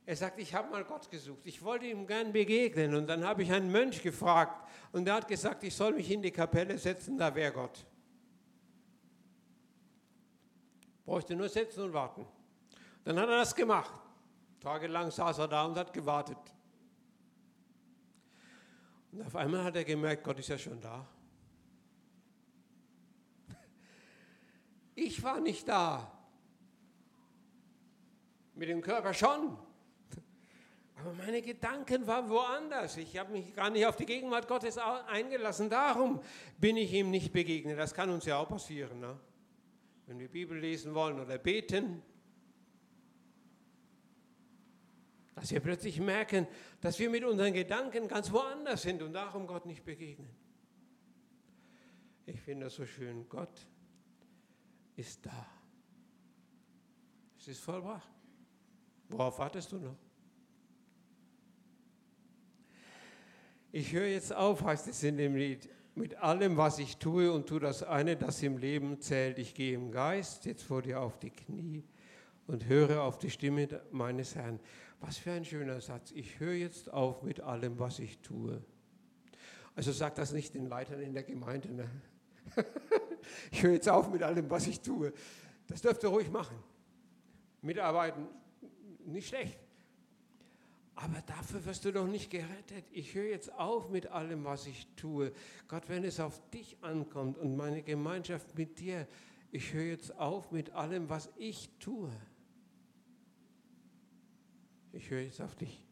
Er 0.06 0.16
sagt, 0.16 0.40
ich 0.40 0.54
habe 0.54 0.70
mal 0.72 0.84
Gott 0.84 1.10
gesucht, 1.10 1.42
ich 1.46 1.62
wollte 1.64 1.86
ihm 1.86 2.08
gern 2.08 2.34
begegnen 2.34 2.96
und 2.96 3.08
dann 3.08 3.24
habe 3.24 3.44
ich 3.44 3.52
einen 3.52 3.72
Mönch 3.72 4.02
gefragt 4.02 4.68
und 4.92 5.06
der 5.06 5.16
hat 5.16 5.28
gesagt, 5.28 5.64
ich 5.64 5.76
soll 5.76 5.94
mich 5.94 6.10
in 6.10 6.24
die 6.24 6.32
Kapelle 6.32 6.78
setzen, 6.78 7.18
da 7.18 7.34
wäre 7.34 7.54
Gott. 7.54 7.86
Bräuchte 11.06 11.36
nur 11.36 11.50
setzen 11.50 11.84
und 11.84 11.94
warten. 11.94 12.26
Dann 13.04 13.20
hat 13.20 13.30
er 13.30 13.38
das 13.38 13.56
gemacht. 13.56 13.92
Tagelang 14.60 15.10
saß 15.12 15.40
er 15.40 15.48
da 15.48 15.66
und 15.66 15.78
hat 15.78 15.92
gewartet. 15.92 16.38
Und 19.12 19.24
auf 19.24 19.36
einmal 19.36 19.64
hat 19.64 19.76
er 19.76 19.84
gemerkt, 19.84 20.24
Gott 20.24 20.40
ist 20.40 20.50
ja 20.50 20.58
schon 20.58 20.80
da. 20.80 21.06
Ich 24.96 25.22
war 25.24 25.40
nicht 25.40 25.68
da. 25.68 26.12
Mit 28.54 28.70
dem 28.70 28.82
Körper 28.82 29.14
schon. 29.14 29.58
Aber 30.98 31.14
meine 31.14 31.42
Gedanken 31.42 32.06
waren 32.06 32.30
woanders. 32.30 32.98
Ich 32.98 33.18
habe 33.18 33.32
mich 33.32 33.54
gar 33.56 33.72
nicht 33.72 33.86
auf 33.88 33.96
die 33.96 34.06
Gegenwart 34.06 34.48
Gottes 34.48 34.78
eingelassen. 34.78 35.70
Darum 35.70 36.22
bin 36.60 36.78
ich 36.78 36.94
ihm 36.94 37.10
nicht 37.10 37.34
begegnet. 37.34 37.80
Das 37.80 37.94
kann 37.94 38.12
uns 38.12 38.26
ja 38.26 38.38
auch 38.38 38.50
passieren. 38.50 39.00
Ne? 39.00 39.20
wenn 40.12 40.20
wir 40.20 40.28
Bibel 40.28 40.60
lesen 40.60 40.94
wollen 40.94 41.22
oder 41.22 41.38
beten, 41.38 42.02
dass 45.36 45.52
wir 45.52 45.60
plötzlich 45.60 46.00
merken, 46.00 46.48
dass 46.82 47.00
wir 47.00 47.10
mit 47.10 47.24
unseren 47.24 47.54
Gedanken 47.54 48.08
ganz 48.08 48.32
woanders 48.32 48.82
sind 48.82 49.02
und 49.02 49.14
darum 49.14 49.48
Gott 49.48 49.66
nicht 49.66 49.84
begegnen. 49.84 50.30
Ich 52.26 52.40
finde 52.40 52.66
das 52.66 52.76
so 52.76 52.86
schön. 52.86 53.28
Gott 53.30 53.68
ist 54.96 55.26
da. 55.26 55.48
Es 57.38 57.48
ist 57.48 57.60
vollbracht. 57.62 58.10
Worauf 59.10 59.40
wartest 59.40 59.72
du 59.72 59.80
noch? 59.80 59.98
Ich 63.72 63.94
höre 63.94 64.08
jetzt 64.08 64.34
auf, 64.34 64.64
heißt 64.64 64.88
es 64.88 65.02
in 65.02 65.18
dem 65.18 65.36
Lied, 65.36 65.70
mit 65.96 66.16
allem, 66.18 66.58
was 66.58 66.80
ich 66.80 66.98
tue 66.98 67.32
und 67.32 67.48
tue 67.48 67.60
das 67.60 67.84
eine, 67.84 68.16
das 68.16 68.44
im 68.44 68.58
Leben 68.58 69.00
zählt. 69.02 69.40
Ich 69.40 69.54
gehe 69.54 69.74
im 69.74 69.92
Geist 69.92 70.46
jetzt 70.46 70.64
vor 70.64 70.82
dir 70.82 71.02
auf 71.02 71.20
die 71.20 71.32
Knie 71.32 71.84
und 72.48 72.66
höre 72.68 73.02
auf 73.04 73.18
die 73.18 73.30
Stimme 73.30 73.82
meines 73.92 74.36
Herrn. 74.36 74.60
Was 75.02 75.18
für 75.18 75.32
ein 75.32 75.44
schöner 75.44 75.82
Satz. 75.82 76.12
Ich 76.12 76.40
höre 76.40 76.54
jetzt 76.54 76.92
auf 76.94 77.24
mit 77.24 77.42
allem, 77.42 77.80
was 77.80 77.98
ich 77.98 78.20
tue. 78.20 78.64
Also 79.76 79.92
sag 79.92 80.16
das 80.16 80.32
nicht 80.32 80.54
den 80.54 80.68
Leitern 80.68 81.02
in 81.02 81.14
der 81.14 81.24
Gemeinde. 81.24 81.74
Ne? 81.74 81.90
ich 83.52 83.64
höre 83.64 83.74
jetzt 83.74 83.90
auf 83.90 84.10
mit 84.10 84.22
allem, 84.22 84.50
was 84.50 84.68
ich 84.68 84.80
tue. 84.80 85.12
Das 85.68 85.82
dürft 85.82 86.04
ihr 86.04 86.10
ruhig 86.10 86.30
machen. 86.30 86.56
Mitarbeiten, 87.62 88.28
nicht 89.06 89.28
schlecht. 89.28 89.58
Aber 90.96 91.22
dafür 91.26 91.66
wirst 91.66 91.84
du 91.86 91.92
doch 91.92 92.06
nicht 92.06 92.30
gerettet. 92.30 92.86
Ich 92.92 93.16
höre 93.16 93.30
jetzt 93.30 93.52
auf 93.54 93.90
mit 93.90 94.08
allem, 94.08 94.44
was 94.44 94.68
ich 94.68 94.88
tue. 94.96 95.32
Gott, 95.68 95.90
wenn 95.90 96.04
es 96.04 96.20
auf 96.20 96.48
dich 96.52 96.78
ankommt 96.82 97.40
und 97.40 97.56
meine 97.56 97.82
Gemeinschaft 97.82 98.56
mit 98.56 98.80
dir, 98.80 99.08
ich 99.52 99.74
höre 99.74 99.86
jetzt 99.86 100.16
auf 100.20 100.52
mit 100.52 100.72
allem, 100.74 101.10
was 101.10 101.32
ich 101.38 101.72
tue. 101.80 102.12
Ich 104.94 105.10
höre 105.10 105.22
jetzt 105.22 105.42
auf 105.42 105.56
dich. 105.56 105.86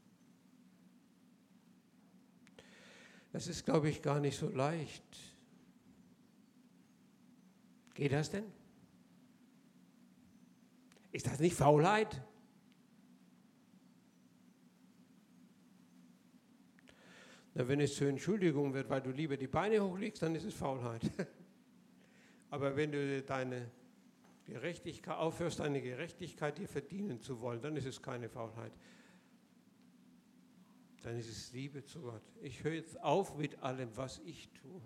Das 3.32 3.48
ist, 3.48 3.66
glaube 3.66 3.90
ich, 3.90 4.02
gar 4.02 4.20
nicht 4.20 4.38
so 4.38 4.50
leicht. 4.50 5.04
Geht 7.94 8.12
das 8.12 8.30
denn? 8.30 8.46
Ist 11.12 11.28
das 11.28 11.40
nicht 11.40 11.56
Faulheit? 11.56 12.22
Na, 17.54 17.68
wenn 17.68 17.82
es 17.82 17.96
zur 17.96 18.08
Entschuldigung 18.08 18.74
wird, 18.74 18.90
weil 18.90 19.02
du 19.02 19.12
lieber 19.12 19.38
die 19.38 19.48
Beine 19.48 19.84
hochlegst, 19.84 20.22
dann 20.22 20.36
ist 20.36 20.46
es 20.46 20.54
Faulheit. 20.54 21.02
Aber 22.50 22.76
wenn 22.76 22.92
du 22.92 23.22
deine 23.22 23.70
Gerechtigkeit 24.50 25.18
aufhörst, 25.18 25.60
deine 25.60 25.82
Gerechtigkeit 25.82 26.58
dir 26.58 26.68
verdienen 26.68 27.22
zu 27.22 27.40
wollen, 27.42 27.62
dann 27.62 27.76
ist 27.76 27.86
es 27.86 28.02
keine 28.02 28.30
Faulheit. 28.30 28.74
Dann 31.04 31.18
ist 31.18 31.30
es 31.30 31.54
Liebe 31.54 31.84
zu 31.86 32.02
Gott. 32.02 32.22
Ich 32.42 32.64
höre 32.64 32.74
jetzt 32.74 33.02
auf 33.02 33.38
mit 33.38 33.62
allem, 33.64 33.96
was 33.96 34.20
ich 34.26 34.50
tue. 34.50 34.82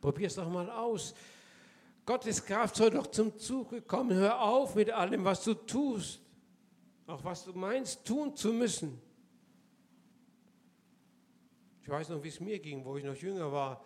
Probier 0.00 0.26
es 0.26 0.34
doch 0.34 0.48
mal 0.48 0.70
aus. 0.70 1.14
Gottes 2.04 2.44
Kraft 2.44 2.76
soll 2.76 2.90
doch 2.90 3.06
zum 3.06 3.38
Zuge 3.38 3.82
kommen. 3.82 4.16
Hör 4.16 4.40
auf 4.40 4.74
mit 4.74 4.90
allem, 4.90 5.24
was 5.24 5.44
du 5.44 5.54
tust. 5.54 6.20
Auch 7.06 7.22
was 7.24 7.44
du 7.44 7.52
meinst, 7.52 8.04
tun 8.04 8.34
zu 8.34 8.52
müssen. 8.52 9.00
Ich 11.82 11.88
weiß 11.88 12.10
noch, 12.10 12.22
wie 12.22 12.28
es 12.28 12.40
mir 12.40 12.58
ging, 12.58 12.84
wo 12.84 12.96
ich 12.96 13.04
noch 13.04 13.16
jünger 13.16 13.50
war. 13.50 13.84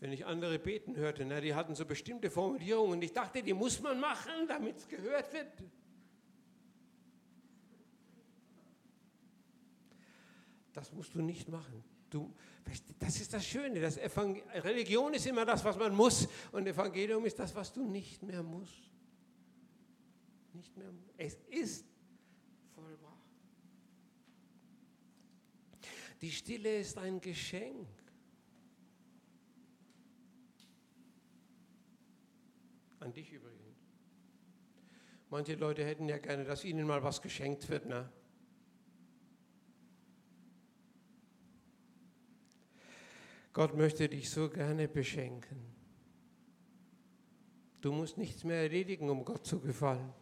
Wenn 0.00 0.12
ich 0.12 0.24
andere 0.24 0.58
beten 0.58 0.96
hörte, 0.96 1.26
na, 1.26 1.40
die 1.42 1.54
hatten 1.54 1.74
so 1.74 1.84
bestimmte 1.84 2.30
Formulierungen 2.30 2.92
und 2.92 3.04
ich 3.04 3.12
dachte, 3.12 3.42
die 3.42 3.52
muss 3.52 3.80
man 3.80 4.00
machen, 4.00 4.48
damit 4.48 4.78
es 4.78 4.88
gehört 4.88 5.30
wird. 5.32 5.62
Das 10.72 10.90
musst 10.92 11.14
du 11.14 11.20
nicht 11.20 11.48
machen. 11.48 11.84
Du, 12.08 12.34
das 12.98 13.20
ist 13.20 13.34
das 13.34 13.44
Schöne. 13.44 13.78
Das 13.80 13.98
Religion 13.98 15.12
ist 15.12 15.26
immer 15.26 15.44
das, 15.44 15.62
was 15.64 15.76
man 15.76 15.94
muss. 15.94 16.26
Und 16.50 16.66
Evangelium 16.66 17.26
ist 17.26 17.38
das, 17.38 17.54
was 17.54 17.70
du 17.70 17.84
nicht 17.84 18.22
mehr 18.22 18.42
musst. 18.42 18.90
Nicht 20.54 20.74
mehr. 20.76 20.92
Es 21.18 21.34
ist 21.50 21.84
vollbracht. 22.74 23.28
Die 26.22 26.30
Stille 26.30 26.78
ist 26.78 26.96
ein 26.96 27.20
Geschenk. 27.20 27.86
An 33.00 33.12
dich 33.12 33.32
übrigens. 33.32 33.60
Manche 35.30 35.54
Leute 35.54 35.84
hätten 35.84 36.08
ja 36.08 36.18
gerne, 36.18 36.44
dass 36.44 36.64
ihnen 36.64 36.86
mal 36.86 37.02
was 37.02 37.22
geschenkt 37.22 37.68
wird. 37.68 37.86
Ne? 37.86 38.10
Gott 43.52 43.76
möchte 43.76 44.08
dich 44.08 44.30
so 44.30 44.48
gerne 44.48 44.86
beschenken. 44.86 45.70
Du 47.80 47.92
musst 47.92 48.18
nichts 48.18 48.44
mehr 48.44 48.62
erledigen, 48.62 49.08
um 49.08 49.24
Gott 49.24 49.46
zu 49.46 49.60
gefallen. 49.60 50.12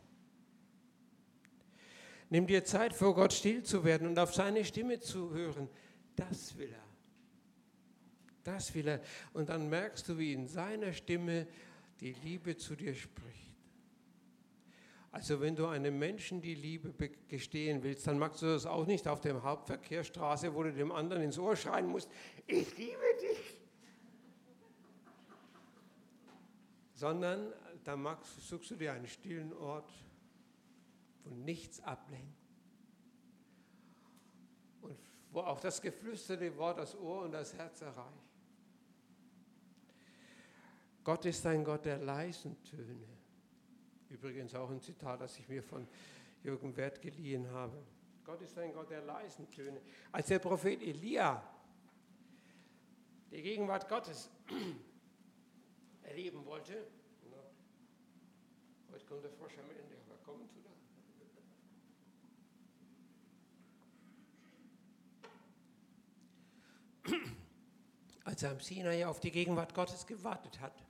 Nimm 2.31 2.47
dir 2.47 2.65
Zeit, 2.65 2.95
vor 2.95 3.15
Gott 3.15 3.33
still 3.33 3.63
zu 3.63 3.85
werden 3.85 4.07
und 4.07 4.19
auf 4.19 4.35
seine 4.35 4.65
Stimme 4.65 5.01
zu 5.01 5.33
hören. 5.33 5.69
Das 6.15 6.57
will 6.57 6.71
er. 6.71 6.85
Das 8.45 8.75
will 8.75 8.89
er. 8.89 9.01
Und 9.33 9.49
dann 9.49 9.69
merkst 9.69 10.09
du, 10.09 10.19
wie 10.19 10.33
in 10.33 10.47
seiner 10.47 10.93
Stimme 10.93 11.47
die 12.01 12.13
Liebe 12.13 12.57
zu 12.57 12.77
dir 12.77 12.95
spricht. 12.95 13.49
Also 15.11 15.41
wenn 15.41 15.57
du 15.57 15.67
einem 15.67 15.99
Menschen 15.99 16.41
die 16.41 16.55
Liebe 16.55 16.93
gestehen 17.29 17.83
willst, 17.83 18.07
dann 18.07 18.19
magst 18.19 18.43
du 18.43 18.47
das 18.47 18.67
auch 18.67 18.87
nicht 18.87 19.09
auf 19.09 19.21
der 19.21 19.43
Hauptverkehrsstraße, 19.43 20.55
wo 20.55 20.63
du 20.63 20.73
dem 20.73 20.93
anderen 20.93 21.23
ins 21.23 21.39
Ohr 21.39 21.57
schreien 21.57 21.87
musst, 21.87 22.11
ich 22.47 22.77
liebe 22.77 23.03
dich. 23.21 23.59
Sondern 26.95 27.53
da 27.85 27.97
magst, 27.97 28.49
suchst 28.49 28.73
du 28.73 28.77
dir 28.77 28.93
einen 28.93 29.07
stillen 29.07 29.53
Ort, 29.55 29.91
wo 31.25 31.35
nichts 31.35 31.81
ablenkt. 31.81 32.39
Und 34.83 34.99
wo 35.31 35.41
auch 35.41 35.61
das 35.61 35.81
geflüsterte 35.81 36.55
Wort 36.59 36.79
das 36.79 36.95
Ohr 36.97 37.23
und 37.23 37.33
das 37.33 37.55
Herz 37.55 37.81
erreicht. 37.81 38.28
Gott 41.09 41.25
ist 41.25 41.47
ein 41.47 41.65
Gott 41.65 41.87
der 41.87 41.97
leisen 41.97 42.63
Töne. 42.65 43.09
Übrigens 44.11 44.55
auch 44.55 44.69
ein 44.69 44.83
Zitat, 44.83 45.23
das 45.23 45.39
ich 45.39 45.49
mir 45.49 45.63
von 45.63 45.89
Jürgen 46.43 46.77
Wert 46.77 47.01
geliehen 47.01 47.51
habe. 47.51 47.83
Gott 48.27 48.43
ist 48.43 48.59
ein 48.59 48.75
Gott 48.75 48.91
der 48.91 49.01
leisen 49.01 49.49
Töne. 49.49 49.81
Als 50.13 50.27
der 50.27 50.39
Prophet 50.39 50.83
Elia 50.83 51.43
die 53.31 53.41
Gegenwart 53.41 53.89
Gottes 53.89 54.29
erleben 56.03 56.45
wollte, 56.45 56.87
heute 58.93 59.07
kommt 59.07 59.25
der 59.25 59.31
Frosch 59.31 59.57
am 59.57 59.71
Ende, 59.71 59.97
aber 60.07 60.17
kommen 60.23 60.47
tut 60.47 60.67
er. 67.07 67.19
Als 68.25 68.43
er 68.43 68.51
am 68.51 68.61
Sinai 68.61 69.07
auf 69.07 69.21
die 69.21 69.31
Gegenwart 69.31 69.73
Gottes 69.75 70.07
gewartet 70.07 70.61
hat, 70.61 70.85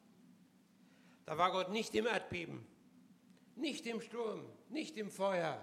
da 1.29 1.37
war 1.37 1.53
Gott 1.53 1.71
nicht 1.71 1.95
im 1.95 2.07
Erdbeben 2.07 2.67
nicht 3.59 3.87
im 3.87 4.01
Sturm, 4.01 4.45
nicht 4.71 4.97
im 4.97 5.11
Feuer, 5.11 5.61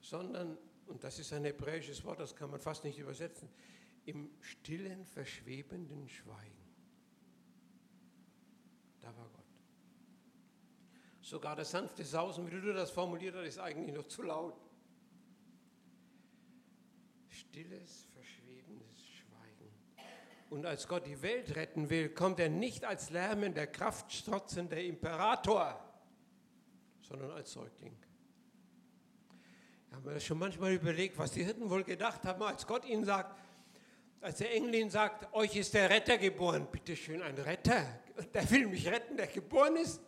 sondern, 0.00 0.58
und 0.86 1.04
das 1.04 1.18
ist 1.18 1.32
ein 1.32 1.44
hebräisches 1.44 2.04
Wort, 2.04 2.20
das 2.20 2.34
kann 2.34 2.50
man 2.50 2.60
fast 2.60 2.84
nicht 2.84 2.98
übersetzen, 2.98 3.48
im 4.06 4.30
stillen, 4.40 5.04
verschwebenden 5.04 6.08
Schweigen. 6.08 6.64
Da 9.00 9.14
war 9.16 9.28
Gott. 9.28 9.44
Sogar 11.20 11.56
das 11.56 11.70
sanfte 11.70 12.04
Sausen, 12.04 12.46
wie 12.46 12.60
du 12.60 12.72
das 12.72 12.90
formuliert 12.90 13.34
hast, 13.34 13.46
ist 13.46 13.58
eigentlich 13.58 13.94
noch 13.94 14.06
zu 14.06 14.22
laut. 14.22 14.56
Stilles, 17.28 18.08
Schweigen. 18.22 18.45
Und 20.48 20.64
als 20.64 20.86
Gott 20.86 21.06
die 21.06 21.20
Welt 21.22 21.56
retten 21.56 21.90
will, 21.90 22.08
kommt 22.10 22.38
er 22.38 22.48
nicht 22.48 22.84
als 22.84 23.10
lärmender, 23.10 23.66
kraftstrotzender 23.66 24.80
Imperator, 24.80 25.78
sondern 27.02 27.32
als 27.32 27.52
Säugling. 27.52 27.96
Ich 29.88 29.94
habe 29.94 30.14
das 30.14 30.24
schon 30.24 30.38
manchmal 30.38 30.72
überlegt, 30.72 31.18
was 31.18 31.32
die 31.32 31.44
Hirten 31.44 31.68
wohl 31.68 31.84
gedacht 31.84 32.24
haben, 32.24 32.42
als 32.42 32.66
Gott 32.66 32.84
ihnen 32.84 33.04
sagt, 33.04 33.36
als 34.20 34.38
der 34.38 34.54
Engel 34.54 34.74
ihnen 34.74 34.90
sagt, 34.90 35.32
euch 35.34 35.56
ist 35.56 35.74
der 35.74 35.90
Retter 35.90 36.18
geboren. 36.18 36.68
Bitte 36.70 36.96
schön, 36.96 37.22
ein 37.22 37.36
Retter. 37.36 38.00
Der 38.32 38.50
will 38.50 38.66
mich 38.66 38.86
retten, 38.88 39.16
der 39.16 39.26
geboren 39.26 39.76
ist. 39.76 40.00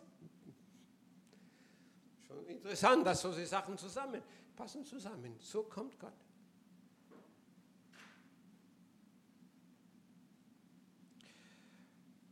Schon 2.27 2.45
interessant, 2.47 3.05
dass 3.05 3.21
so 3.21 3.31
Sachen 3.31 3.77
zusammen 3.77 4.21
passen 4.59 4.83
zusammen. 4.83 5.37
So 5.39 5.63
kommt 5.63 5.97
Gott. 5.97 6.11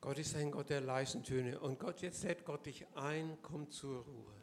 Gott 0.08 0.20
ist 0.20 0.38
ein 0.38 0.52
Gott 0.52 0.70
der 0.70 0.80
leisen 0.80 1.22
Töne. 1.22 1.60
Und 1.60 1.80
Gott, 1.80 2.00
jetzt 2.00 2.24
lädt 2.24 2.46
Gott 2.46 2.65
dich 2.65 2.88
ein, 2.96 3.38
komm 3.41 3.70
zur 3.70 4.06
Ruhe. 4.06 4.34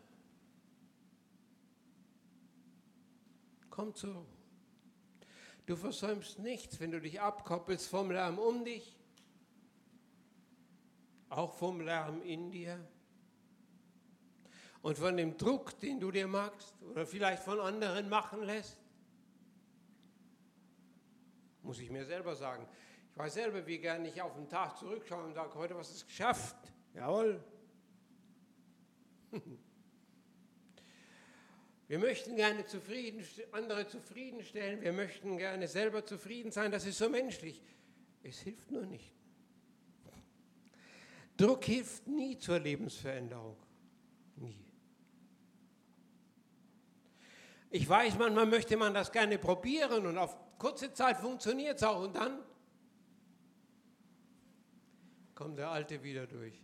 Komm 3.71 3.95
zur 3.95 4.13
Ruhe. 4.13 4.27
Du 5.65 5.75
versäumst 5.75 6.39
nichts, 6.39 6.81
wenn 6.81 6.91
du 6.91 7.01
dich 7.01 7.19
abkoppelst 7.19 7.89
vom 7.89 8.11
Lärm 8.11 8.39
um 8.39 8.63
dich, 8.67 8.95
auch 11.31 11.55
vom 11.55 11.81
Lärm 11.81 12.21
in 12.21 12.51
dir 12.51 12.87
und 14.83 14.99
von 14.99 15.17
dem 15.17 15.39
Druck, 15.39 15.81
den 15.81 15.99
du 15.99 16.11
dir 16.11 16.27
machst 16.27 16.75
oder 16.83 17.07
vielleicht 17.07 17.43
von 17.43 17.59
anderen 17.59 18.11
machen 18.11 18.43
lässt. 18.43 18.77
Muss 21.63 21.79
ich 21.79 21.89
mir 21.89 22.05
selber 22.05 22.37
sagen. 22.37 22.69
Ich 23.15 23.19
weiß 23.21 23.35
selber, 23.35 23.65
wie 23.65 23.79
gerne 23.79 24.09
ich 24.09 24.21
auf 24.21 24.35
den 24.35 24.49
Tag 24.49 24.77
zurückschaue 24.77 25.23
und 25.23 25.35
sage, 25.35 25.55
heute 25.55 25.77
was 25.77 25.89
ist 25.89 26.05
geschafft. 26.05 26.57
Jawohl. 26.95 27.41
Wir 31.87 32.01
möchten 32.01 32.35
gerne 32.35 32.67
zufrieden, 32.67 33.25
andere 33.53 33.87
zufriedenstellen. 33.87 34.81
Wir 34.81 34.93
möchten 34.93 35.39
gerne 35.39 35.69
selber 35.69 36.05
zufrieden 36.05 36.51
sein. 36.51 36.73
Das 36.73 36.87
ist 36.87 36.99
so 36.99 37.09
menschlich. 37.09 37.63
Es 38.25 38.41
hilft 38.41 38.73
nur 38.73 38.85
nicht. 38.85 39.15
Druck 41.37 41.65
hilft 41.67 42.09
nie 42.09 42.37
zur 42.37 42.59
Lebensveränderung. 42.59 43.57
Nie. 44.35 44.59
Ich 47.71 47.89
weiß, 47.89 48.19
manchmal 48.19 48.47
möchte 48.47 48.77
man 48.77 48.93
das 48.93 49.13
gerne 49.13 49.39
probieren 49.39 50.05
und 50.05 50.19
auf 50.19 50.37
kurze 50.59 50.93
Zeit 50.93 51.19
funktioniert 51.19 51.77
es 51.77 51.85
auch 51.85 52.03
und 52.03 52.17
dann 52.17 52.43
kommt 55.35 55.59
der 55.59 55.71
Alte 55.71 56.03
wieder 56.03 56.27
durch. 56.27 56.63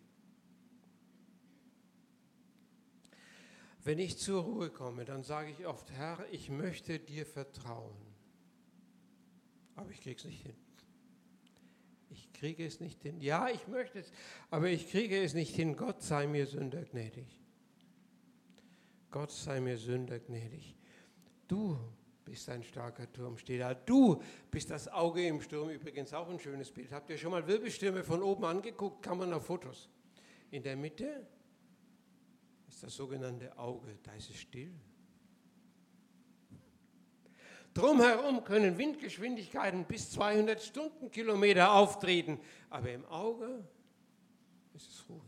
Wenn 3.83 3.99
ich 3.99 4.19
zur 4.19 4.43
Ruhe 4.43 4.71
komme, 4.71 5.05
dann 5.05 5.23
sage 5.23 5.51
ich 5.51 5.67
oft, 5.67 5.91
Herr, 5.93 6.27
ich 6.31 6.51
möchte 6.51 6.99
dir 6.99 7.25
vertrauen. 7.25 7.97
Aber 9.75 9.91
ich 9.91 10.01
kriege 10.03 10.19
es 10.19 10.25
nicht 10.25 10.43
hin. 10.43 10.57
Ich 12.11 12.33
kriege 12.33 12.67
es 12.67 12.81
nicht 12.81 13.01
hin. 13.03 13.21
Ja, 13.21 13.49
ich 13.49 13.67
möchte 13.69 14.01
es, 14.01 14.13
aber 14.51 14.69
ich 14.69 14.91
kriege 14.91 15.23
es 15.23 15.33
nicht 15.33 15.55
hin. 15.55 15.77
Gott 15.77 16.03
sei 16.03 16.27
mir 16.27 16.47
Sünder 16.47 16.85
gnädig. 16.85 17.41
Gott 19.11 19.33
sei 19.33 19.61
mir 19.61 19.79
Sünder 19.79 20.19
gnädig. 20.19 20.77
Du 21.49 21.79
bist 22.31 22.49
ein 22.49 22.63
starker 22.63 23.13
Turm, 23.13 23.37
steht 23.37 23.61
da. 23.61 23.75
Du 23.75 24.23
bist 24.53 24.71
das 24.71 24.87
Auge 24.87 25.27
im 25.27 25.41
Sturm. 25.41 25.69
Übrigens 25.69 26.15
auch 26.15 26.29
ein 26.29 26.39
schönes 26.39 26.71
Bild. 26.71 26.93
Habt 26.93 27.11
ihr 27.11 27.19
schon 27.19 27.33
mal 27.33 27.45
Wirbelstürme 27.45 28.05
von 28.05 28.23
oben 28.23 28.45
angeguckt? 28.45 29.03
Kann 29.03 29.19
man 29.19 29.33
auf 29.33 29.47
Fotos. 29.47 29.89
In 30.53 30.63
der 30.63 30.77
Mitte 30.77 31.27
ist 32.69 32.85
das 32.85 32.95
sogenannte 32.95 33.59
Auge. 33.59 33.99
Da 34.05 34.13
ist 34.13 34.31
es 34.31 34.37
still. 34.37 34.73
Drumherum 37.75 38.45
können 38.45 38.79
Windgeschwindigkeiten 38.79 39.85
bis 39.85 40.13
200 40.13 40.63
Stundenkilometer 40.63 41.73
auftreten, 41.73 42.39
aber 42.69 42.93
im 42.93 43.05
Auge 43.07 43.65
ist 44.75 44.89
es 44.89 45.09
ruhig. 45.09 45.23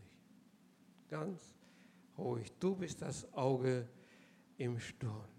Ganz 1.09 1.57
ruhig. 2.17 2.53
Du 2.61 2.77
bist 2.77 3.03
das 3.03 3.33
Auge 3.33 3.89
im 4.57 4.79
Sturm. 4.79 5.32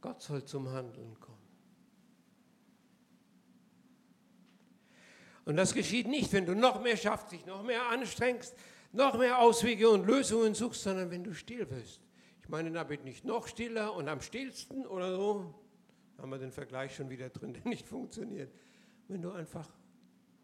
Gott 0.00 0.22
soll 0.22 0.44
zum 0.44 0.70
Handeln 0.70 1.18
kommen. 1.20 1.38
Und 5.44 5.56
das 5.56 5.74
geschieht 5.74 6.06
nicht, 6.06 6.32
wenn 6.32 6.46
du 6.46 6.54
noch 6.54 6.80
mehr 6.80 6.96
schaffst, 6.96 7.32
dich 7.32 7.44
noch 7.46 7.62
mehr 7.62 7.88
anstrengst, 7.88 8.54
noch 8.92 9.18
mehr 9.18 9.38
Auswege 9.38 9.88
und 9.88 10.06
Lösungen 10.06 10.54
suchst, 10.54 10.82
sondern 10.82 11.10
wenn 11.10 11.24
du 11.24 11.34
still 11.34 11.68
wirst. 11.70 12.00
Ich 12.42 12.48
meine 12.48 12.70
damit 12.70 13.04
nicht 13.04 13.24
noch 13.24 13.46
stiller 13.48 13.94
und 13.94 14.08
am 14.08 14.20
stillsten 14.20 14.86
oder 14.86 15.14
so. 15.14 15.54
Da 16.16 16.22
haben 16.22 16.30
wir 16.30 16.38
den 16.38 16.52
Vergleich 16.52 16.94
schon 16.94 17.08
wieder 17.10 17.30
drin, 17.30 17.52
der 17.54 17.64
nicht 17.64 17.86
funktioniert. 17.86 18.52
Wenn 19.08 19.22
du 19.22 19.32
einfach 19.32 19.68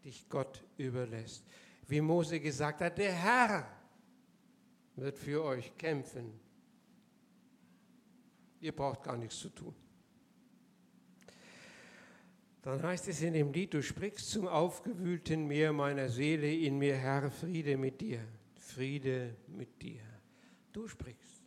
dich 0.03 0.27
Gott 0.29 0.63
überlässt. 0.77 1.45
Wie 1.87 2.01
Mose 2.01 2.39
gesagt 2.39 2.81
hat, 2.81 2.97
der 2.97 3.13
Herr 3.13 3.67
wird 4.95 5.17
für 5.17 5.43
euch 5.43 5.77
kämpfen. 5.77 6.39
Ihr 8.59 8.75
braucht 8.75 9.03
gar 9.03 9.17
nichts 9.17 9.39
zu 9.39 9.49
tun. 9.49 9.75
Dann 12.61 12.83
heißt 12.83 13.07
es 13.07 13.21
in 13.21 13.33
dem 13.33 13.53
Lied, 13.53 13.73
du 13.73 13.81
sprichst 13.81 14.29
zum 14.29 14.47
aufgewühlten 14.47 15.47
Meer 15.47 15.71
meiner 15.71 16.09
Seele 16.09 16.53
in 16.53 16.77
mir, 16.77 16.97
Herr, 16.97 17.31
Friede 17.31 17.77
mit 17.77 18.01
dir, 18.01 18.27
Friede 18.55 19.37
mit 19.47 19.81
dir. 19.81 20.01
Du 20.73 20.87
sprichst 20.87 21.43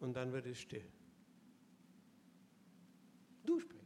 und 0.00 0.14
dann 0.14 0.32
wird 0.32 0.46
es 0.46 0.58
still. 0.58 0.86
Du 3.44 3.60
sprichst. 3.60 3.76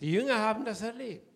Die 0.00 0.10
Jünger 0.10 0.38
haben 0.38 0.64
das 0.64 0.82
erlebt. 0.82 1.32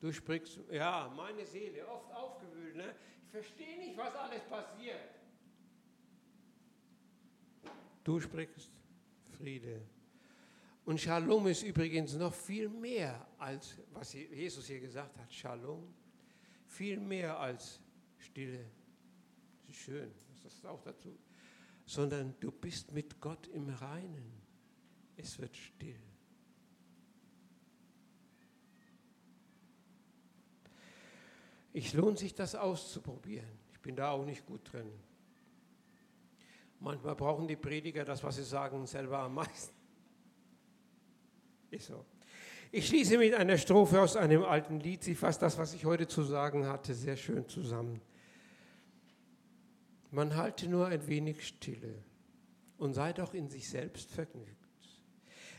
Du 0.00 0.10
sprichst, 0.10 0.58
ja, 0.70 1.12
meine 1.14 1.44
Seele, 1.44 1.86
oft 1.86 2.10
aufgewühlt, 2.14 2.76
ne? 2.76 2.94
Verstehe 3.30 3.78
nicht, 3.78 3.96
was 3.96 4.14
alles 4.14 4.42
passiert. 4.42 5.14
Du 8.04 8.20
sprichst 8.20 8.70
Friede. 9.38 9.80
Und 10.84 11.00
Shalom 11.00 11.46
ist 11.46 11.62
übrigens 11.62 12.14
noch 12.14 12.34
viel 12.34 12.68
mehr 12.68 13.26
als, 13.38 13.76
was 13.92 14.12
Jesus 14.12 14.66
hier 14.66 14.80
gesagt 14.80 15.16
hat, 15.18 15.32
Shalom. 15.32 15.94
Viel 16.66 16.98
mehr 16.98 17.38
als 17.38 17.80
Stille. 18.18 18.64
Das 19.66 19.76
ist 19.76 19.82
schön, 19.82 20.12
das 20.42 20.52
ist 20.52 20.66
auch 20.66 20.82
dazu. 20.82 21.18
Sondern 21.84 22.34
du 22.40 22.50
bist 22.50 22.92
mit 22.92 23.20
Gott 23.20 23.48
im 23.48 23.68
Reinen. 23.68 24.40
Es 25.16 25.38
wird 25.38 25.56
still. 25.56 26.00
Ich 31.72 31.92
lohnt 31.92 32.18
sich 32.18 32.34
das 32.34 32.54
auszuprobieren. 32.54 33.48
Ich 33.72 33.80
bin 33.80 33.96
da 33.96 34.10
auch 34.10 34.24
nicht 34.24 34.44
gut 34.46 34.72
drin. 34.72 34.90
Manchmal 36.80 37.14
brauchen 37.14 37.46
die 37.46 37.56
Prediger 37.56 38.04
das, 38.04 38.22
was 38.22 38.36
sie 38.36 38.44
sagen, 38.44 38.86
selber 38.86 39.18
am 39.18 39.34
meisten. 39.34 39.74
Ist 41.70 41.86
so. 41.86 42.04
Ich 42.72 42.86
schließe 42.86 43.18
mit 43.18 43.34
einer 43.34 43.58
Strophe 43.58 44.00
aus 44.00 44.16
einem 44.16 44.44
alten 44.44 44.80
Lied. 44.80 45.02
Sie 45.02 45.14
fasst 45.14 45.42
das, 45.42 45.58
was 45.58 45.74
ich 45.74 45.84
heute 45.84 46.06
zu 46.06 46.22
sagen 46.22 46.66
hatte, 46.66 46.94
sehr 46.94 47.16
schön 47.16 47.48
zusammen. 47.48 48.00
Man 50.10 50.36
halte 50.36 50.68
nur 50.68 50.86
ein 50.86 51.06
wenig 51.06 51.46
Stille 51.46 52.02
und 52.78 52.94
sei 52.94 53.12
doch 53.12 53.34
in 53.34 53.48
sich 53.48 53.68
selbst 53.68 54.10
vergnügt. 54.10 54.56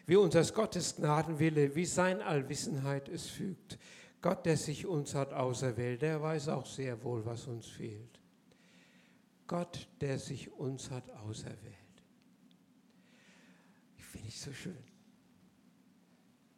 Wie 0.06 0.16
unseres 0.16 0.54
Gottes 0.54 0.96
Gnadenwille, 0.96 1.76
wie 1.76 1.86
sein 1.86 2.22
Allwissenheit 2.22 3.08
es 3.08 3.28
fügt. 3.28 3.78
Gott, 4.22 4.46
der 4.46 4.56
sich 4.56 4.86
uns 4.86 5.16
hat 5.16 5.34
auserwählt, 5.34 6.04
der 6.04 6.22
weiß 6.22 6.50
auch 6.50 6.66
sehr 6.66 7.04
wohl, 7.04 7.26
was 7.26 7.48
uns 7.48 7.68
fehlt. 7.68 8.20
Gott, 9.48 9.88
der 10.00 10.20
sich 10.20 10.52
uns 10.52 10.92
hat 10.92 11.10
auserwählt. 11.12 11.76
Ich 13.98 14.06
finde 14.06 14.28
ich 14.28 14.40
so 14.40 14.54
schön. 14.54 14.78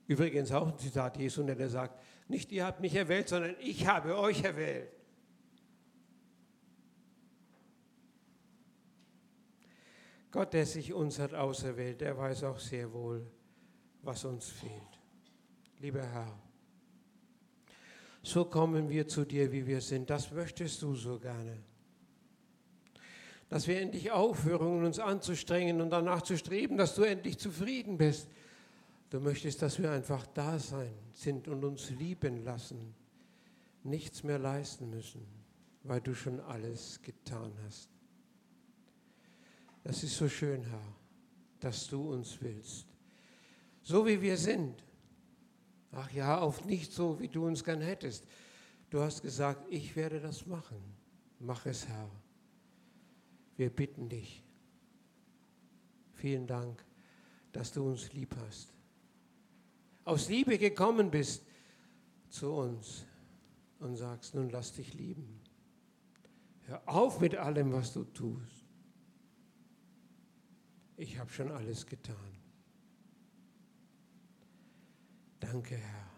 Übrigens 0.07 0.51
auch 0.51 0.67
ein 0.67 0.77
Zitat 0.77 1.17
Jesu, 1.17 1.43
der 1.43 1.69
sagt, 1.69 1.99
nicht 2.27 2.51
ihr 2.51 2.65
habt 2.65 2.81
mich 2.81 2.95
erwählt, 2.95 3.29
sondern 3.29 3.55
ich 3.59 3.87
habe 3.87 4.17
euch 4.17 4.43
erwählt. 4.43 4.91
Gott, 10.31 10.53
der 10.53 10.65
sich 10.65 10.91
uns 10.93 11.19
hat 11.19 11.33
auserwählt, 11.33 12.01
der 12.01 12.17
weiß 12.17 12.43
auch 12.43 12.59
sehr 12.59 12.91
wohl, 12.91 13.25
was 14.01 14.25
uns 14.25 14.49
fehlt. 14.49 14.99
Lieber 15.79 16.01
Herr, 16.01 16.35
so 18.23 18.45
kommen 18.45 18.89
wir 18.89 19.07
zu 19.07 19.25
dir, 19.25 19.51
wie 19.51 19.67
wir 19.67 19.81
sind. 19.81 20.09
Das 20.09 20.31
möchtest 20.31 20.81
du 20.81 20.95
so 20.95 21.19
gerne. 21.19 21.57
Dass 23.49 23.67
wir 23.67 23.79
endlich 23.81 24.11
aufhören, 24.11 24.85
uns 24.85 24.97
anzustrengen 24.97 25.81
und 25.81 25.89
danach 25.89 26.21
zu 26.21 26.37
streben, 26.37 26.77
dass 26.77 26.95
du 26.95 27.03
endlich 27.03 27.37
zufrieden 27.37 27.97
bist. 27.97 28.29
Du 29.09 29.19
möchtest, 29.19 29.61
dass 29.61 29.77
wir 29.77 29.91
einfach 29.91 30.25
da 30.27 30.57
sein 30.57 30.93
sind 31.11 31.47
und 31.47 31.63
uns 31.63 31.91
lieben 31.91 32.43
lassen, 32.43 32.95
nichts 33.83 34.23
mehr 34.23 34.39
leisten 34.39 34.89
müssen, 34.89 35.27
weil 35.83 36.01
du 36.01 36.15
schon 36.15 36.39
alles 36.39 36.99
getan 37.01 37.51
hast. 37.65 37.89
Das 39.83 40.01
ist 40.01 40.15
so 40.15 40.29
schön, 40.29 40.63
Herr, 40.63 40.95
dass 41.59 41.87
du 41.87 42.13
uns 42.13 42.37
willst, 42.41 42.87
so 43.83 44.07
wie 44.07 44.19
wir 44.21 44.37
sind 44.37 44.81
Ach 45.95 46.11
ja, 46.11 46.41
oft 46.41 46.65
nicht 46.65 46.91
so, 46.91 47.19
wie 47.19 47.27
du 47.27 47.45
uns 47.45 47.63
gern 47.63 47.81
hättest. 47.81 48.25
Du 48.89 49.01
hast 49.01 49.21
gesagt, 49.21 49.65
ich 49.69 49.95
werde 49.95 50.19
das 50.19 50.45
machen. 50.45 50.77
Mach 51.39 51.65
es, 51.65 51.87
Herr. 51.87 52.09
Wir 53.57 53.69
bitten 53.69 54.09
dich. 54.09 54.43
Vielen 56.13 56.47
Dank, 56.47 56.83
dass 57.51 57.71
du 57.71 57.85
uns 57.85 58.11
lieb 58.13 58.35
hast. 58.45 58.73
aus 60.05 60.29
Liebe 60.29 60.57
gekommen 60.57 61.11
bist 61.11 61.45
zu 62.29 62.51
uns 62.51 63.05
und 63.79 63.95
sagst, 63.95 64.35
nun 64.35 64.49
lass 64.49 64.73
dich 64.73 64.93
lieben. 64.93 65.39
Hör 66.65 66.81
auf 66.87 67.19
mit 67.19 67.35
allem, 67.35 67.71
was 67.71 67.93
du 67.93 68.03
tust. 68.03 68.65
Ich 70.97 71.19
habe 71.19 71.31
schon 71.31 71.51
alles 71.51 71.85
getan. 71.85 72.42
Danke, 75.51 75.75
Herr. 75.75 76.12